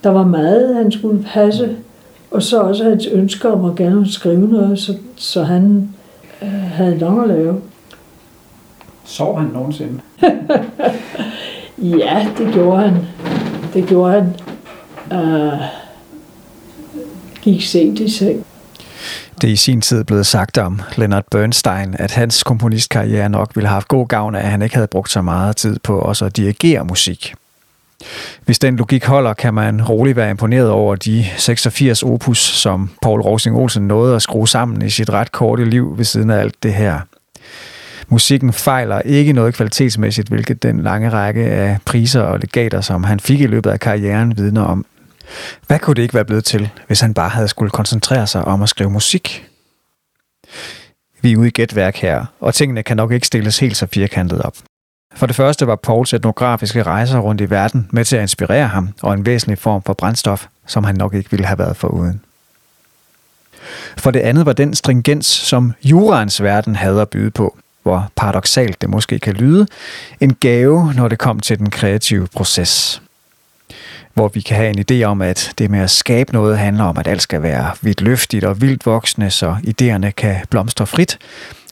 der 0.04 0.10
var 0.10 0.26
meget, 0.26 0.76
han 0.76 0.92
skulle 0.92 1.24
passe, 1.34 1.76
og 2.32 2.44
så 2.44 2.60
også 2.60 2.84
hans 2.84 3.06
ønsker 3.06 3.50
om 3.52 3.66
at 3.66 3.76
gerne 3.76 4.12
skrive 4.12 4.48
noget, 4.48 4.80
så, 4.80 4.98
så 5.16 5.44
han 5.44 5.90
øh, 6.42 6.50
havde 6.50 6.98
nok 6.98 7.24
at 7.24 7.28
lave. 7.28 7.62
Sov 9.06 9.40
han 9.40 9.50
nogensinde? 9.54 10.00
ja, 11.82 12.28
det 12.38 12.54
gjorde 12.54 12.82
han. 12.82 12.98
Det 13.74 13.88
gjorde 13.88 14.14
han. 14.14 14.36
Uh, 15.12 15.60
gik 17.42 17.66
sent 17.66 18.00
i 18.00 18.10
seng. 18.10 18.46
Det 19.42 19.48
er 19.48 19.52
i 19.52 19.56
sin 19.56 19.82
tid 19.82 20.04
blevet 20.04 20.26
sagt 20.26 20.58
om 20.58 20.82
Leonard 20.96 21.24
Bernstein, 21.32 21.96
at 22.00 22.12
hans 22.12 22.44
komponistkarriere 22.44 23.30
nok 23.30 23.56
ville 23.56 23.68
have 23.68 23.74
haft 23.74 23.88
god 23.88 24.08
gavn 24.08 24.36
af, 24.36 24.40
at 24.40 24.52
han 24.52 24.62
ikke 24.62 24.76
havde 24.76 24.88
brugt 24.88 25.12
så 25.12 25.22
meget 25.22 25.56
tid 25.56 25.80
på 25.84 26.00
også 26.00 26.26
at 26.26 26.38
dirigere 26.38 26.86
musik. 26.86 27.34
Hvis 28.46 28.60
den 28.60 28.76
logik 28.76 29.06
holder, 29.06 29.34
kan 29.34 29.54
man 29.54 29.82
roligt 29.82 30.16
være 30.16 30.30
imponeret 30.30 30.70
over 30.70 30.96
de 30.96 31.26
86 31.38 32.04
opus, 32.04 32.40
som 32.40 32.90
Paul 33.02 33.22
Rosing 33.22 33.56
Olsen 33.56 33.88
nåede 33.88 34.16
at 34.16 34.22
skrue 34.22 34.48
sammen 34.48 34.82
i 34.82 34.90
sit 34.90 35.10
ret 35.10 35.32
korte 35.32 35.66
liv 35.66 35.98
ved 35.98 36.06
siden 36.06 36.30
af 36.30 36.40
alt 36.40 36.64
det 36.64 36.74
her. 36.74 37.00
Musikken 38.10 38.54
fejler 38.54 39.02
ikke 39.02 39.34
noget 39.34 39.54
kvalitetsmæssigt, 39.54 40.28
hvilket 40.28 40.64
den 40.64 40.84
lange 40.84 41.10
række 41.10 41.46
af 41.46 41.78
priser 41.86 42.22
og 42.22 42.40
legater, 42.40 42.82
som 42.82 43.04
han 43.04 43.20
fik 43.20 43.42
i 43.42 43.48
løbet 43.48 43.70
af 43.70 43.80
karrieren, 43.80 44.38
vidner 44.38 44.64
om. 44.64 44.86
Hvad 45.68 45.80
kunne 45.80 45.96
det 45.96 46.02
ikke 46.02 46.14
være 46.14 46.26
blevet 46.26 46.46
til, 46.46 46.70
hvis 46.88 47.02
han 47.02 47.14
bare 47.14 47.30
havde 47.30 47.48
skulle 47.48 47.72
koncentrere 47.72 48.28
sig 48.28 48.46
om 48.46 48.62
at 48.62 48.70
skrive 48.70 48.90
musik? 48.90 49.48
Vi 51.22 51.32
er 51.32 51.38
ude 51.38 51.48
i 51.48 51.52
gætværk 51.52 51.96
her, 51.96 52.26
og 52.40 52.54
tingene 52.54 52.84
kan 52.84 52.98
nok 52.98 53.12
ikke 53.12 53.28
stilles 53.28 53.60
helt 53.60 53.78
så 53.78 53.88
firkantet 53.94 54.42
op. 54.42 54.58
For 55.16 55.26
det 55.26 55.36
første 55.36 55.68
var 55.68 55.76
Pauls 55.76 56.14
etnografiske 56.14 56.84
rejser 56.84 57.20
rundt 57.20 57.42
i 57.42 57.50
verden 57.50 57.88
med 57.92 58.06
til 58.06 58.16
at 58.16 58.22
inspirere 58.22 58.68
ham 58.68 58.90
og 59.02 59.14
en 59.14 59.26
væsentlig 59.26 59.58
form 59.58 59.84
for 59.84 59.94
brændstof, 59.94 60.46
som 60.68 60.84
han 60.84 60.96
nok 60.96 61.14
ikke 61.14 61.32
ville 61.32 61.46
have 61.46 61.60
været 61.60 61.78
foruden. 61.78 62.22
For 63.98 64.12
det 64.12 64.20
andet 64.20 64.46
var 64.46 64.54
den 64.54 64.76
stringens, 64.76 65.26
som 65.26 65.74
jurans 65.84 66.44
verden 66.44 66.76
havde 66.76 67.02
at 67.02 67.10
byde 67.10 67.32
på, 67.32 67.58
hvor 67.84 68.12
paradoxalt 68.16 68.82
det 68.82 68.90
måske 68.90 69.20
kan 69.20 69.34
lyde, 69.34 69.68
en 70.20 70.36
gave, 70.36 70.94
når 70.94 71.08
det 71.08 71.20
kom 71.20 71.40
til 71.40 71.60
den 71.60 71.70
kreative 71.70 72.28
proces 72.28 73.02
hvor 74.20 74.28
vi 74.28 74.42
kan 74.42 74.58
have 74.58 74.70
en 74.70 74.86
idé 74.92 75.04
om, 75.04 75.22
at 75.22 75.54
det 75.58 75.72
med 75.72 75.80
at 75.80 75.90
skabe 75.90 76.34
noget 76.34 76.58
handler 76.58 76.84
om, 76.84 76.98
at 76.98 77.08
alt 77.08 77.22
skal 77.22 77.42
være 77.44 77.72
vidt 77.82 78.02
løftigt 78.02 78.44
og 78.44 78.62
vildt 78.62 78.86
voksne, 78.86 79.32
så 79.32 79.56
idéerne 79.68 80.10
kan 80.10 80.36
blomstre 80.50 80.88
frit, 80.88 81.18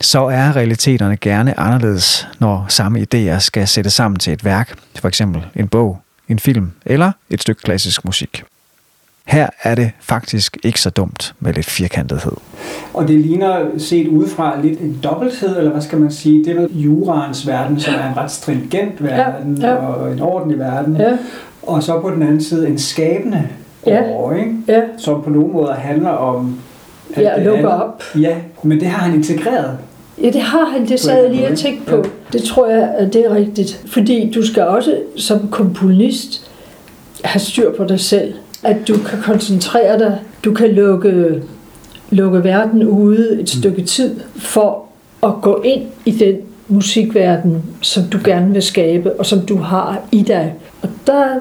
så 0.01 0.19
er 0.25 0.55
realiteterne 0.55 1.17
gerne 1.17 1.59
anderledes, 1.59 2.27
når 2.39 2.65
samme 2.69 2.99
idéer 2.99 3.39
skal 3.39 3.67
sættes 3.67 3.93
sammen 3.93 4.19
til 4.19 4.33
et 4.33 4.45
værk, 4.45 4.77
for 4.99 5.07
eksempel 5.07 5.45
en 5.55 5.67
bog, 5.67 6.01
en 6.29 6.39
film 6.39 6.71
eller 6.85 7.11
et 7.29 7.41
stykke 7.41 7.61
klassisk 7.61 8.05
musik. 8.05 8.43
Her 9.27 9.47
er 9.63 9.75
det 9.75 9.91
faktisk 9.99 10.57
ikke 10.63 10.81
så 10.81 10.89
dumt 10.89 11.35
med 11.39 11.53
lidt 11.53 11.65
firkantethed. 11.65 12.31
Og 12.93 13.07
det 13.07 13.19
ligner 13.19 13.65
set 13.77 14.07
udefra 14.07 14.61
lidt 14.63 14.79
en 14.79 14.99
dobbelthed, 15.03 15.57
eller 15.57 15.71
hvad 15.71 15.81
skal 15.81 15.97
man 15.97 16.11
sige? 16.11 16.45
Det 16.45 16.57
er 16.57 16.67
jurans 16.71 17.47
verden, 17.47 17.79
som 17.79 17.93
er 17.93 18.09
en 18.09 18.17
ret 18.17 18.31
stringent 18.31 19.03
verden 19.03 19.57
ja, 19.61 19.67
ja. 19.67 19.75
og 19.75 20.11
en 20.11 20.21
ordentlig 20.21 20.59
verden. 20.59 20.97
Ja. 20.97 21.17
Og 21.63 21.83
så 21.83 21.99
på 21.99 22.09
den 22.09 22.21
anden 22.21 22.41
side 22.41 22.67
en 22.67 22.77
skabende 22.77 23.47
ja. 23.85 24.01
år, 24.03 24.33
ikke? 24.33 24.55
Ja. 24.67 24.81
som 24.97 25.21
på 25.21 25.29
nogle 25.29 25.53
måder 25.53 25.73
handler 25.73 26.09
om... 26.09 26.59
At 27.13 27.23
ja, 27.23 27.43
lukke 27.43 27.69
op. 27.69 28.03
Ja, 28.15 28.35
men 28.63 28.79
det 28.79 28.87
har 28.87 29.05
han 29.05 29.13
integreret. 29.15 29.77
Ja, 30.21 30.29
det 30.29 30.41
har 30.41 30.65
han. 30.65 30.87
Det 30.87 30.99
sad 30.99 31.21
jeg 31.21 31.31
lige 31.31 31.47
og 31.47 31.57
tænkte 31.57 31.91
på. 31.91 31.95
Ja. 31.95 32.03
Det 32.33 32.43
tror 32.43 32.67
jeg, 32.67 32.93
at 32.97 33.13
det 33.13 33.25
er 33.25 33.35
rigtigt. 33.35 33.81
Fordi 33.87 34.31
du 34.35 34.47
skal 34.47 34.63
også 34.63 34.97
som 35.15 35.47
komponist 35.51 36.51
have 37.23 37.39
styr 37.39 37.73
på 37.77 37.83
dig 37.83 37.99
selv. 37.99 38.33
At 38.67 38.87
du 38.87 38.93
kan 38.97 39.21
koncentrere 39.21 39.99
dig. 39.99 40.19
Du 40.43 40.53
kan 40.53 40.71
lukke, 40.71 41.43
lukke 42.09 42.43
verden 42.43 42.83
ude 42.83 43.33
et 43.33 43.39
mm. 43.39 43.47
stykke 43.47 43.81
tid 43.81 44.19
for 44.39 44.85
at 45.23 45.33
gå 45.41 45.61
ind 45.61 45.83
i 46.05 46.11
den 46.11 46.35
musikverden, 46.67 47.63
som 47.81 48.03
du 48.03 48.19
gerne 48.23 48.53
vil 48.53 48.61
skabe, 48.61 49.19
og 49.19 49.25
som 49.25 49.45
du 49.45 49.57
har 49.57 50.01
i 50.11 50.21
dig. 50.21 50.53
Og 50.81 50.89
der, 51.07 51.39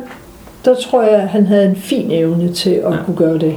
der 0.64 0.74
tror 0.74 1.02
jeg, 1.02 1.22
at 1.22 1.28
han 1.28 1.46
havde 1.46 1.66
en 1.66 1.76
fin 1.76 2.10
evne 2.10 2.52
til 2.52 2.70
at 2.70 2.92
ja. 2.92 2.98
kunne 3.04 3.16
gøre 3.16 3.38
det. 3.38 3.54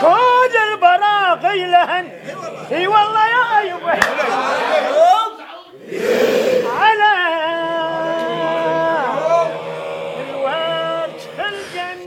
كود 0.00 0.54
البراغي 0.70 1.66
لهن 1.66 2.06
اي 2.72 2.86
والله 2.86 3.24
يا 3.34 3.58
ايوب 3.60 3.82
على 6.80 7.14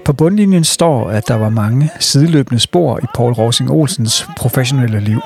På 0.05 0.13
bundlinjen 0.13 0.63
står, 0.63 1.09
at 1.09 1.27
der 1.27 1.35
var 1.35 1.49
mange 1.49 1.91
sideløbende 1.99 2.59
spor 2.59 2.99
i 3.03 3.05
Paul 3.15 3.33
Rosing 3.33 3.71
Olsens 3.71 4.27
professionelle 4.37 4.99
liv. 4.99 5.21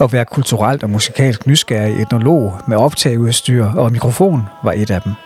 At 0.00 0.12
være 0.12 0.24
kulturelt 0.24 0.82
og 0.82 0.90
musikalsk 0.90 1.46
nysgerrig 1.46 2.02
etnolog 2.02 2.52
med 2.66 2.76
optageudstyr 2.76 3.64
og 3.64 3.92
mikrofon 3.92 4.48
var 4.62 4.72
et 4.72 4.90
af 4.90 5.02
dem – 5.02 5.22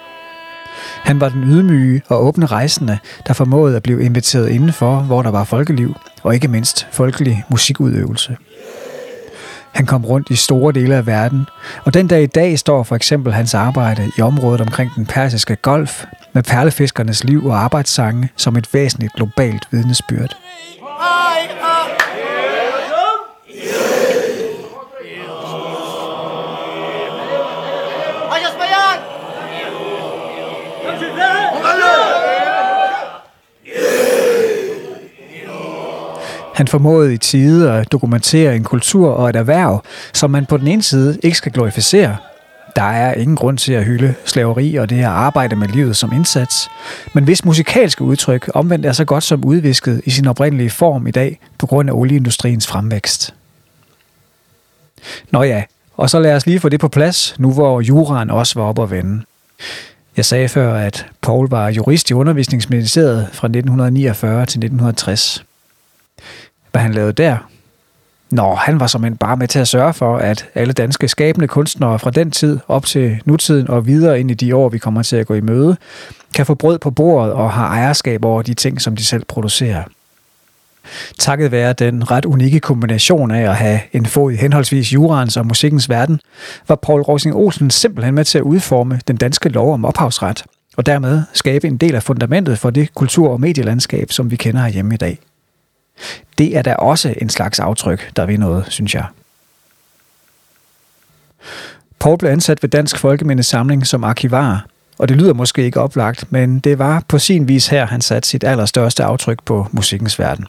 han 1.07 1.21
var 1.21 1.29
den 1.29 1.45
ydmyge 1.45 2.03
og 2.09 2.25
åbne 2.25 2.47
rejsende, 2.47 2.99
der 3.27 3.33
formåede 3.33 3.77
at 3.77 3.83
blive 3.83 4.05
inviteret 4.05 4.49
indenfor, 4.49 4.97
hvor 4.97 5.23
der 5.23 5.31
var 5.31 5.45
folkeliv, 5.45 5.97
og 6.24 6.34
ikke 6.34 6.48
mindst 6.48 6.88
folkelig 6.92 7.44
musikudøvelse. 7.50 8.38
Han 9.72 9.86
kom 9.86 10.06
rundt 10.06 10.30
i 10.30 10.36
store 10.36 10.74
dele 10.74 10.96
af 10.96 11.08
verden, 11.08 11.46
og 11.86 11.94
den 11.94 12.08
dag 12.08 12.24
i 12.24 12.28
dag 12.28 12.60
står 12.60 12.84
for 12.84 12.96
eksempel 12.96 13.34
hans 13.34 13.54
arbejde 13.54 14.12
i 14.18 14.22
området 14.22 14.62
omkring 14.62 14.92
den 14.96 15.06
persiske 15.06 15.56
golf 15.56 16.06
med 16.34 16.44
perlefiskernes 16.44 17.24
liv 17.24 17.46
og 17.46 17.64
arbejdssange 17.64 18.30
som 18.36 18.56
et 18.56 18.74
væsentligt 18.74 19.14
globalt 19.14 19.68
vidnesbyrd. 19.72 20.38
Han 36.62 36.68
formåede 36.68 37.14
i 37.14 37.18
tide 37.18 37.72
at 37.72 37.92
dokumentere 37.92 38.56
en 38.56 38.64
kultur 38.64 39.10
og 39.10 39.30
et 39.30 39.36
erhverv, 39.36 39.84
som 40.14 40.32
man 40.32 40.46
på 40.46 40.58
den 40.58 40.68
ene 40.68 40.84
side 40.84 41.18
ikke 41.24 41.38
skal 41.38 41.52
glorificere, 41.52 42.18
Der 42.76 42.82
er 42.82 43.14
ingen 43.14 43.36
grund 43.36 43.58
til 43.58 43.74
at 43.74 43.86
hylde 43.86 44.14
slaveri 44.26 44.76
og 44.76 44.90
det 44.90 45.00
at 45.00 45.06
arbejde 45.06 45.56
med 45.56 45.68
livet 45.68 45.96
som 45.98 46.14
indsats, 46.14 46.70
men 47.14 47.24
hvis 47.24 47.46
musikalske 47.46 48.04
udtryk 48.04 48.50
omvendt 48.54 48.86
er 48.86 48.92
så 48.92 49.06
godt 49.06 49.24
som 49.24 49.46
udvisket 49.46 50.02
i 50.06 50.10
sin 50.10 50.28
oprindelige 50.28 50.70
form 50.70 51.08
i 51.08 51.12
dag 51.12 51.40
på 51.58 51.66
grund 51.66 51.90
af 51.90 51.94
olieindustriens 51.94 52.68
fremvækst. 52.68 53.34
Nå 55.32 55.44
ja, 55.44 55.64
og 55.98 56.10
så 56.10 56.20
lad 56.20 56.36
os 56.36 56.46
lige 56.46 56.60
få 56.60 56.70
det 56.70 56.80
på 56.80 56.88
plads, 56.88 57.36
nu 57.40 57.54
hvor 57.54 57.82
juraen 57.82 58.30
også 58.30 58.60
var 58.60 58.66
op 58.66 58.80
at 58.80 58.92
vende. 58.92 59.24
Jeg 60.18 60.26
sagde 60.26 60.50
før, 60.50 60.74
at 60.74 61.06
Paul 61.22 61.50
var 61.50 61.70
jurist 61.70 62.10
i 62.10 62.14
undervisningsministeriet 62.14 63.30
fra 63.34 63.48
1949 63.48 64.46
til 64.46 64.60
1960. 64.60 65.44
Hvad 66.72 66.82
han 66.82 66.94
lavede 66.94 67.14
der? 67.14 67.38
Nå, 68.32 68.56
han 68.56 68.80
var 68.80 68.88
som 68.88 69.06
en 69.06 69.18
bare 69.18 69.38
med 69.38 69.48
til 69.48 69.60
at 69.60 69.68
sørge 69.68 69.94
for, 69.94 70.18
at 70.18 70.46
alle 70.56 70.74
danske 70.74 71.08
skabende 71.08 71.48
kunstnere 71.48 72.00
fra 72.00 72.12
den 72.12 72.32
tid 72.32 72.60
op 72.68 72.86
til 72.86 73.22
nutiden 73.26 73.70
og 73.70 73.88
videre 73.88 74.20
ind 74.20 74.32
i 74.32 74.34
de 74.34 74.56
år, 74.56 74.70
vi 74.70 74.78
kommer 74.78 75.04
til 75.04 75.16
at 75.16 75.28
gå 75.28 75.34
i 75.34 75.42
møde, 75.42 75.78
kan 76.36 76.46
få 76.46 76.56
brød 76.56 76.80
på 76.80 76.92
bordet 76.92 77.34
og 77.34 77.52
har 77.52 77.68
ejerskab 77.68 78.26
over 78.26 78.42
de 78.42 78.54
ting, 78.54 78.82
som 78.82 78.96
de 78.96 79.06
selv 79.06 79.26
producerer. 79.26 79.84
Takket 81.20 81.52
være 81.52 81.74
den 81.74 82.12
ret 82.12 82.26
unikke 82.26 82.60
kombination 82.60 83.32
af 83.32 83.50
at 83.50 83.56
have 83.56 83.80
en 83.94 84.06
fod 84.06 84.32
i 84.32 84.36
henholdsvis 84.36 84.94
jurans 84.94 85.38
og 85.38 85.48
musikkens 85.48 85.90
verden, 85.90 86.20
var 86.68 86.76
Paul 86.76 87.02
Rosing 87.02 87.36
Olsen 87.36 87.70
simpelthen 87.70 88.16
med 88.16 88.26
til 88.26 88.38
at 88.38 88.42
udforme 88.42 89.00
den 89.08 89.16
danske 89.16 89.50
lov 89.50 89.74
om 89.74 89.86
ophavsret, 89.86 90.44
og 90.78 90.86
dermed 90.86 91.24
skabe 91.34 91.68
en 91.68 91.78
del 91.78 91.96
af 91.96 92.04
fundamentet 92.04 92.60
for 92.60 92.70
det 92.70 92.94
kultur- 92.94 93.30
og 93.30 93.42
medielandskab, 93.42 94.12
som 94.12 94.32
vi 94.32 94.36
kender 94.36 94.62
herhjemme 94.62 94.94
i 94.94 94.98
dag. 94.98 95.20
Det 96.38 96.58
er 96.58 96.62
da 96.62 96.74
også 96.74 97.14
en 97.22 97.30
slags 97.30 97.60
aftryk, 97.60 98.12
der 98.16 98.26
ved 98.26 98.38
noget, 98.38 98.66
synes 98.70 98.96
jeg. 98.96 99.06
Paul 102.00 102.18
blev 102.18 102.32
ansat 102.32 102.64
ved 102.64 102.70
Dansk 102.70 102.98
Folkemindesamling 102.98 103.88
som 103.88 104.04
arkivar, 104.04 104.66
og 104.98 105.10
det 105.10 105.18
lyder 105.18 105.34
måske 105.34 105.64
ikke 105.64 105.80
oplagt, 105.80 106.32
men 106.32 106.60
det 106.60 106.80
var 106.80 107.04
på 107.08 107.20
sin 107.20 107.48
vis 107.48 107.68
her, 107.68 107.86
han 107.86 108.02
satte 108.02 108.30
sit 108.30 108.44
allerstørste 108.44 109.04
aftryk 109.04 109.40
på 109.46 109.68
musikkens 109.72 110.20
verden. 110.20 110.46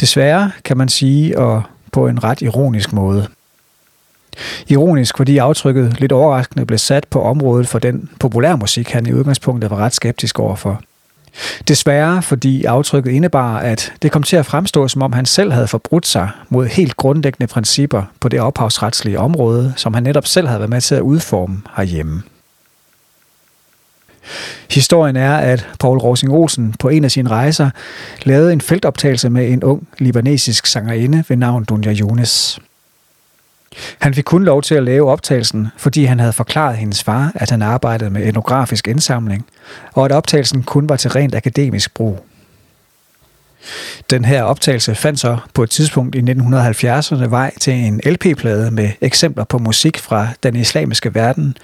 Desværre 0.00 0.52
kan 0.64 0.76
man 0.76 0.88
sige, 0.88 1.38
og 1.38 1.62
på 1.92 2.08
en 2.08 2.24
ret 2.24 2.42
ironisk 2.42 2.92
måde. 2.92 3.28
Ironisk, 4.68 5.16
fordi 5.16 5.38
aftrykket 5.38 6.00
lidt 6.00 6.12
overraskende 6.12 6.66
blev 6.66 6.78
sat 6.78 7.06
på 7.10 7.22
området 7.22 7.68
for 7.68 7.78
den 7.78 8.10
populærmusik, 8.20 8.90
han 8.90 9.06
i 9.06 9.12
udgangspunktet 9.12 9.70
var 9.70 9.76
ret 9.76 9.94
skeptisk 9.94 10.38
overfor. 10.38 10.80
Desværre, 11.68 12.22
fordi 12.22 12.64
aftrykket 12.64 13.10
indebar, 13.10 13.58
at 13.58 13.92
det 14.02 14.12
kom 14.12 14.22
til 14.22 14.36
at 14.36 14.46
fremstå, 14.46 14.88
som 14.88 15.02
om 15.02 15.12
han 15.12 15.26
selv 15.26 15.52
havde 15.52 15.68
forbrudt 15.68 16.06
sig 16.06 16.30
mod 16.48 16.66
helt 16.66 16.96
grundlæggende 16.96 17.46
principper 17.46 18.02
på 18.20 18.28
det 18.28 18.40
ophavsretslige 18.40 19.18
område, 19.18 19.72
som 19.76 19.94
han 19.94 20.02
netop 20.02 20.26
selv 20.26 20.46
havde 20.46 20.60
været 20.60 20.70
med 20.70 20.80
til 20.80 20.94
at 20.94 21.00
udforme 21.00 21.62
herhjemme. 21.76 22.22
Historien 24.70 25.16
er, 25.16 25.36
at 25.36 25.66
Paul 25.80 25.98
Rosing 25.98 26.32
Olsen 26.32 26.74
på 26.78 26.88
en 26.88 27.04
af 27.04 27.10
sine 27.10 27.30
rejser 27.30 27.70
lavede 28.22 28.52
en 28.52 28.60
feltoptagelse 28.60 29.30
med 29.30 29.48
en 29.48 29.64
ung 29.64 29.88
libanesisk 29.98 30.66
sangerinde 30.66 31.24
ved 31.28 31.36
navn 31.36 31.64
Dunja 31.64 31.92
Jones. 31.92 32.60
Han 33.98 34.14
fik 34.14 34.24
kun 34.24 34.44
lov 34.44 34.62
til 34.62 34.74
at 34.74 34.82
lave 34.82 35.10
optagelsen, 35.10 35.68
fordi 35.76 36.04
han 36.04 36.20
havde 36.20 36.32
forklaret 36.32 36.76
hendes 36.76 37.02
far, 37.02 37.32
at 37.34 37.50
han 37.50 37.62
arbejdede 37.62 38.10
med 38.10 38.26
etnografisk 38.26 38.88
indsamling, 38.88 39.46
og 39.92 40.04
at 40.04 40.12
optagelsen 40.12 40.62
kun 40.62 40.88
var 40.88 40.96
til 40.96 41.10
rent 41.10 41.34
akademisk 41.34 41.94
brug. 41.94 42.27
Den 44.10 44.24
her 44.24 44.42
optagelse 44.42 44.94
fandt 44.94 45.20
så 45.20 45.36
på 45.54 45.62
et 45.62 45.70
tidspunkt 45.70 46.14
i 46.14 46.18
1970'erne 46.18 47.24
vej 47.24 47.52
til 47.60 47.72
en 47.72 48.00
LP-plade 48.06 48.70
med 48.70 48.90
eksempler 49.00 49.44
på 49.44 49.58
musik 49.58 49.98
fra 49.98 50.28
den 50.42 50.56
islamiske 50.56 51.14
verden, 51.14 51.56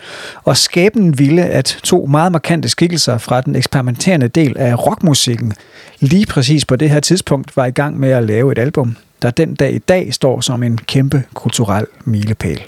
og 0.45 0.57
skæbnen 0.57 1.19
ville, 1.19 1.45
at 1.45 1.79
to 1.83 2.07
meget 2.07 2.33
markante 2.33 2.69
skikkelser 2.69 3.19
fra 3.19 3.41
den 3.41 3.57
eksperimenterende 3.57 4.29
del 4.29 4.59
af 4.59 4.87
rockmusikken 4.87 5.53
lige 6.01 6.27
præcis 6.27 6.65
på 6.65 6.77
det 6.77 6.91
her 6.91 7.01
tidspunkt 7.01 7.57
var 7.57 7.67
i 7.67 7.71
gang 7.71 8.01
med 8.01 8.11
at 8.11 8.25
lave 8.25 8.53
et 8.53 8.59
album, 8.59 8.97
der 9.23 9.31
den 9.31 9.55
dag 9.55 9.75
i 9.75 9.79
dag 9.79 10.15
står 10.15 10.41
som 10.41 10.63
en 10.63 10.79
kæmpe 10.79 11.23
kulturel 11.35 11.87
milepæl. 12.05 12.63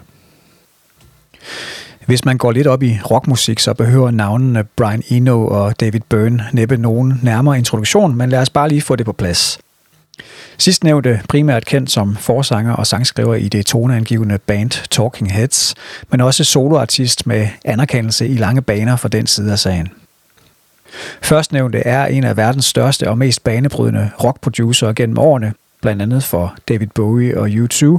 Hvis 2.06 2.24
man 2.24 2.38
går 2.38 2.52
lidt 2.52 2.66
op 2.66 2.82
i 2.82 2.98
rockmusik, 3.10 3.58
så 3.58 3.74
behøver 3.74 4.10
navnene 4.10 4.64
Brian 4.64 5.02
Eno 5.08 5.46
og 5.46 5.80
David 5.80 6.00
Byrne 6.00 6.44
næppe 6.52 6.76
nogen 6.76 7.20
nærmere 7.22 7.58
introduktion, 7.58 8.16
men 8.16 8.30
lad 8.30 8.38
os 8.38 8.50
bare 8.50 8.68
lige 8.68 8.82
få 8.82 8.96
det 8.96 9.06
på 9.06 9.12
plads. 9.12 9.58
Sidstnævnte 10.58 11.20
primært 11.28 11.64
kendt 11.64 11.90
som 11.90 12.16
forsanger 12.16 12.72
og 12.72 12.86
sangskriver 12.86 13.34
i 13.34 13.48
det 13.48 13.66
toneangivende 13.66 14.38
band 14.38 14.88
Talking 14.90 15.32
Heads, 15.32 15.74
men 16.10 16.20
også 16.20 16.44
soloartist 16.44 17.26
med 17.26 17.48
anerkendelse 17.64 18.28
i 18.28 18.36
lange 18.36 18.62
baner 18.62 18.96
for 18.96 19.08
den 19.08 19.26
side 19.26 19.52
af 19.52 19.58
sagen. 19.58 19.88
Førstnævnte 21.22 21.78
er 21.78 22.06
en 22.06 22.24
af 22.24 22.36
verdens 22.36 22.64
største 22.64 23.10
og 23.10 23.18
mest 23.18 23.44
banebrydende 23.44 24.10
rockproducer 24.24 24.92
gennem 24.92 25.18
årene, 25.18 25.52
blandt 25.82 26.02
andet 26.02 26.24
for 26.24 26.54
David 26.68 26.86
Bowie 26.86 27.40
og 27.40 27.48
U2, 27.48 27.98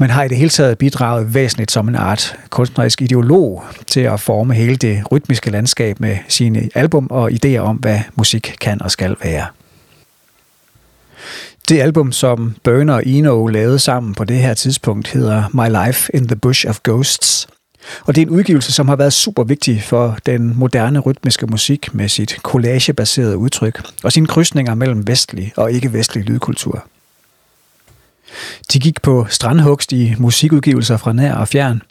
men 0.00 0.10
har 0.10 0.24
i 0.24 0.28
det 0.28 0.36
hele 0.36 0.50
taget 0.50 0.78
bidraget 0.78 1.34
væsentligt 1.34 1.70
som 1.70 1.88
en 1.88 1.94
art 1.94 2.36
kunstnerisk 2.50 3.02
ideolog 3.02 3.64
til 3.86 4.00
at 4.00 4.20
forme 4.20 4.54
hele 4.54 4.76
det 4.76 5.12
rytmiske 5.12 5.50
landskab 5.50 6.00
med 6.00 6.18
sine 6.28 6.70
album 6.74 7.06
og 7.10 7.30
idéer 7.32 7.58
om, 7.58 7.76
hvad 7.76 8.00
musik 8.16 8.54
kan 8.60 8.82
og 8.82 8.90
skal 8.90 9.16
være. 9.22 9.46
Det 11.68 11.80
album, 11.80 12.12
som 12.12 12.54
Burner 12.64 12.94
og 12.94 13.06
Eno 13.06 13.46
lavede 13.46 13.78
sammen 13.78 14.14
på 14.14 14.24
det 14.24 14.36
her 14.36 14.54
tidspunkt, 14.54 15.08
hedder 15.08 15.44
My 15.54 15.86
Life 15.86 16.16
in 16.16 16.28
the 16.28 16.36
Bush 16.36 16.66
of 16.68 16.78
Ghosts. 16.84 17.48
Og 18.06 18.14
det 18.14 18.22
er 18.22 18.26
en 18.26 18.32
udgivelse, 18.32 18.72
som 18.72 18.88
har 18.88 18.96
været 18.96 19.12
super 19.12 19.44
vigtig 19.44 19.82
for 19.82 20.18
den 20.26 20.58
moderne 20.58 20.98
rytmiske 20.98 21.46
musik 21.46 21.94
med 21.94 22.08
sit 22.08 22.30
collagebaserede 22.42 23.36
udtryk 23.36 23.82
og 24.04 24.12
sine 24.12 24.26
krydsninger 24.26 24.74
mellem 24.74 25.06
vestlig 25.06 25.52
og 25.56 25.72
ikke-vestlig 25.72 26.24
lydkultur. 26.24 26.84
De 28.72 28.78
gik 28.78 29.02
på 29.02 29.26
strandhugst 29.28 29.92
i 29.92 30.14
musikudgivelser 30.18 30.96
fra 30.96 31.12
nær 31.12 31.34
og 31.34 31.48
fjern, 31.48 31.82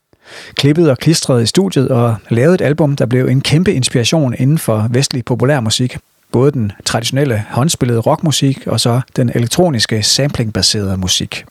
klippede 0.56 0.92
og 0.92 0.98
klistrede 0.98 1.44
i 1.44 1.46
studiet 1.46 1.90
og 1.90 2.16
lavede 2.30 2.56
et 2.56 2.62
album, 2.62 2.96
der 2.96 3.06
blev 3.06 3.28
en 3.28 3.42
kæmpe 3.42 3.74
inspiration 3.74 4.36
inden 4.40 4.58
for 4.58 4.88
vestlig 4.90 5.26
populærmusik. 5.26 5.98
Både 6.32 6.52
den 6.52 6.72
traditionelle 6.86 7.46
håndspillede 7.50 8.00
rockmusik 8.00 8.68
og 8.68 8.80
så 8.80 9.02
den 9.16 9.32
elektroniske 9.36 10.04
samplingbaserede 10.04 10.98
musik. 10.98 11.46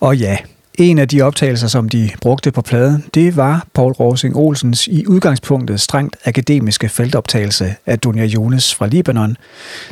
Og 0.00 0.16
ja, 0.16 0.36
en 0.78 0.98
af 0.98 1.08
de 1.08 1.22
optagelser, 1.22 1.68
som 1.68 1.88
de 1.88 2.10
brugte 2.20 2.52
på 2.52 2.62
pladen, 2.62 3.04
det 3.14 3.36
var 3.36 3.66
Paul 3.74 3.92
Rosing 3.92 4.36
Olsens 4.36 4.86
i 4.86 5.06
udgangspunktet 5.06 5.80
strengt 5.80 6.16
akademiske 6.24 6.88
feltoptagelse 6.88 7.74
af 7.86 7.98
Dunja 7.98 8.24
Jones 8.24 8.74
fra 8.74 8.86
Libanon, 8.86 9.36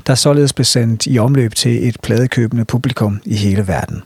der 0.07 0.15
således 0.15 0.53
blev 0.53 0.65
sendt 0.65 1.07
i 1.07 1.19
omløb 1.19 1.55
til 1.55 1.89
et 1.89 2.01
pladekøbende 2.03 2.65
publikum 2.65 3.21
i 3.25 3.37
hele 3.37 3.69
verden. 3.69 4.03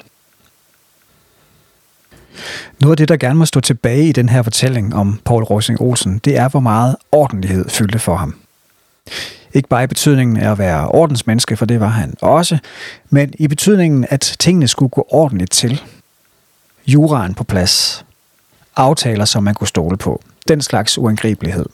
Noget 2.81 2.93
af 2.93 2.97
det, 2.97 3.09
der 3.09 3.17
gerne 3.17 3.39
må 3.39 3.45
stå 3.45 3.61
tilbage 3.61 4.09
i 4.09 4.13
den 4.13 4.29
her 4.29 4.43
fortælling 4.43 4.95
om 4.95 5.21
Paul 5.25 5.43
Rosing 5.43 5.81
Olsen, 5.81 6.21
det 6.25 6.37
er, 6.37 6.49
hvor 6.49 6.61
meget 6.61 6.97
ordentlighed 7.13 7.69
fyldte 7.69 7.99
for 7.99 8.17
ham. 8.17 8.35
Ikke 9.55 9.69
bare 9.69 9.85
i 9.85 9.87
betydningen 9.87 10.37
af 10.37 10.51
at 10.51 10.59
være 10.59 10.89
ordensmenneske, 10.89 11.57
for 11.57 11.67
det 11.67 11.81
var 11.81 11.89
han 11.89 12.15
også, 12.21 12.59
men 13.11 13.33
i 13.39 13.49
betydningen, 13.49 14.07
at 14.11 14.37
tingene 14.39 14.69
skulle 14.69 14.91
gå 14.91 15.07
ordentligt 15.11 15.51
til– 15.51 15.83
juraen 16.93 17.35
på 17.35 17.45
plads, 17.45 18.05
aftaler, 18.77 19.25
som 19.25 19.45
man 19.45 19.55
kunne 19.55 19.69
stole 19.69 19.97
på, 19.97 20.23
den 20.49 20.63
slags 20.63 20.99
uangribelighed. 20.99 21.67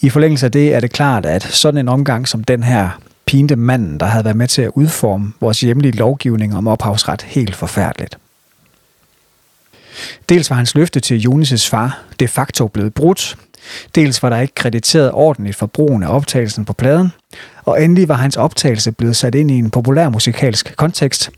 I 0.00 0.10
forlængelse 0.10 0.46
af 0.46 0.52
det 0.52 0.74
er 0.74 0.80
det 0.80 0.92
klart, 0.92 1.26
at 1.26 1.42
sådan 1.42 1.78
en 1.78 1.88
omgang 1.88 2.28
som 2.28 2.44
den 2.44 2.62
her 2.62 2.90
pinte 3.26 3.56
manden, 3.56 4.00
der 4.00 4.06
havde 4.06 4.24
været 4.24 4.36
med 4.36 4.48
til 4.48 4.62
at 4.62 4.70
udforme 4.74 5.32
vores 5.40 5.60
hjemlige 5.60 5.92
lovgivning 5.92 6.56
om 6.56 6.66
ophavsret 6.66 7.22
helt 7.22 7.54
forfærdeligt. 7.54 8.18
Dels 10.28 10.50
var 10.50 10.56
hans 10.56 10.74
løfte 10.74 11.00
til 11.00 11.26
Jonas' 11.26 11.68
far 11.70 12.02
de 12.20 12.28
facto 12.28 12.68
blevet 12.68 12.94
brudt, 12.94 13.36
dels 13.94 14.22
var 14.22 14.28
der 14.28 14.40
ikke 14.40 14.54
krediteret 14.54 15.12
ordentligt 15.12 15.56
for 15.56 15.66
brugen 15.66 16.02
af 16.02 16.14
optagelsen 16.14 16.64
på 16.64 16.72
pladen, 16.72 17.12
og 17.64 17.84
endelig 17.84 18.08
var 18.08 18.14
hans 18.14 18.36
optagelse 18.36 18.92
blevet 18.92 19.16
sat 19.16 19.34
ind 19.34 19.50
i 19.50 19.54
en 19.58 19.70
populær 19.70 20.08
musikalsk 20.08 20.76
kontekst, 20.76 21.30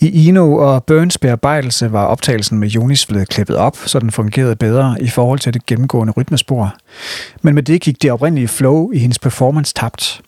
i 0.00 0.28
Ino 0.28 0.56
og 0.56 0.84
Burns 0.84 1.18
bearbejdelse 1.18 1.92
var 1.92 2.04
optagelsen 2.04 2.58
med 2.58 2.68
Jonis 2.68 3.06
blevet 3.06 3.28
klippet 3.28 3.56
op, 3.56 3.76
så 3.86 3.98
den 3.98 4.10
fungerede 4.10 4.56
bedre 4.56 4.96
i 5.00 5.08
forhold 5.08 5.38
til 5.38 5.54
det 5.54 5.66
gennemgående 5.66 6.12
rytmespor. 6.12 6.74
Men 7.42 7.54
med 7.54 7.62
det 7.62 7.80
gik 7.80 8.02
det 8.02 8.12
oprindelige 8.12 8.48
flow 8.48 8.90
i 8.92 8.98
hendes 8.98 9.18
performance 9.18 9.74
tabt. 9.74 10.22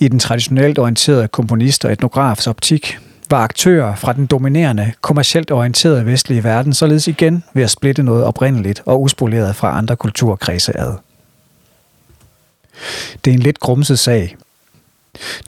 I 0.00 0.08
den 0.08 0.18
traditionelt 0.18 0.78
orienterede 0.78 1.28
komponist 1.28 1.84
og 1.84 1.92
etnografs 1.92 2.46
optik 2.46 2.98
var 3.30 3.44
aktører 3.44 3.94
fra 3.94 4.12
den 4.12 4.26
dominerende, 4.26 4.92
kommercielt 5.00 5.50
orienterede 5.50 6.06
vestlige 6.06 6.44
verden 6.44 6.72
således 6.72 7.08
igen 7.08 7.44
ved 7.54 7.62
at 7.62 7.70
splitte 7.70 8.02
noget 8.02 8.24
oprindeligt 8.24 8.82
og 8.86 9.02
uspoleret 9.02 9.56
fra 9.56 9.78
andre 9.78 9.96
kulturkredse 9.96 10.80
ad. 10.80 10.92
Det 13.24 13.30
er 13.30 13.34
en 13.34 13.42
lidt 13.42 13.60
grumset 13.60 13.98
sag, 13.98 14.36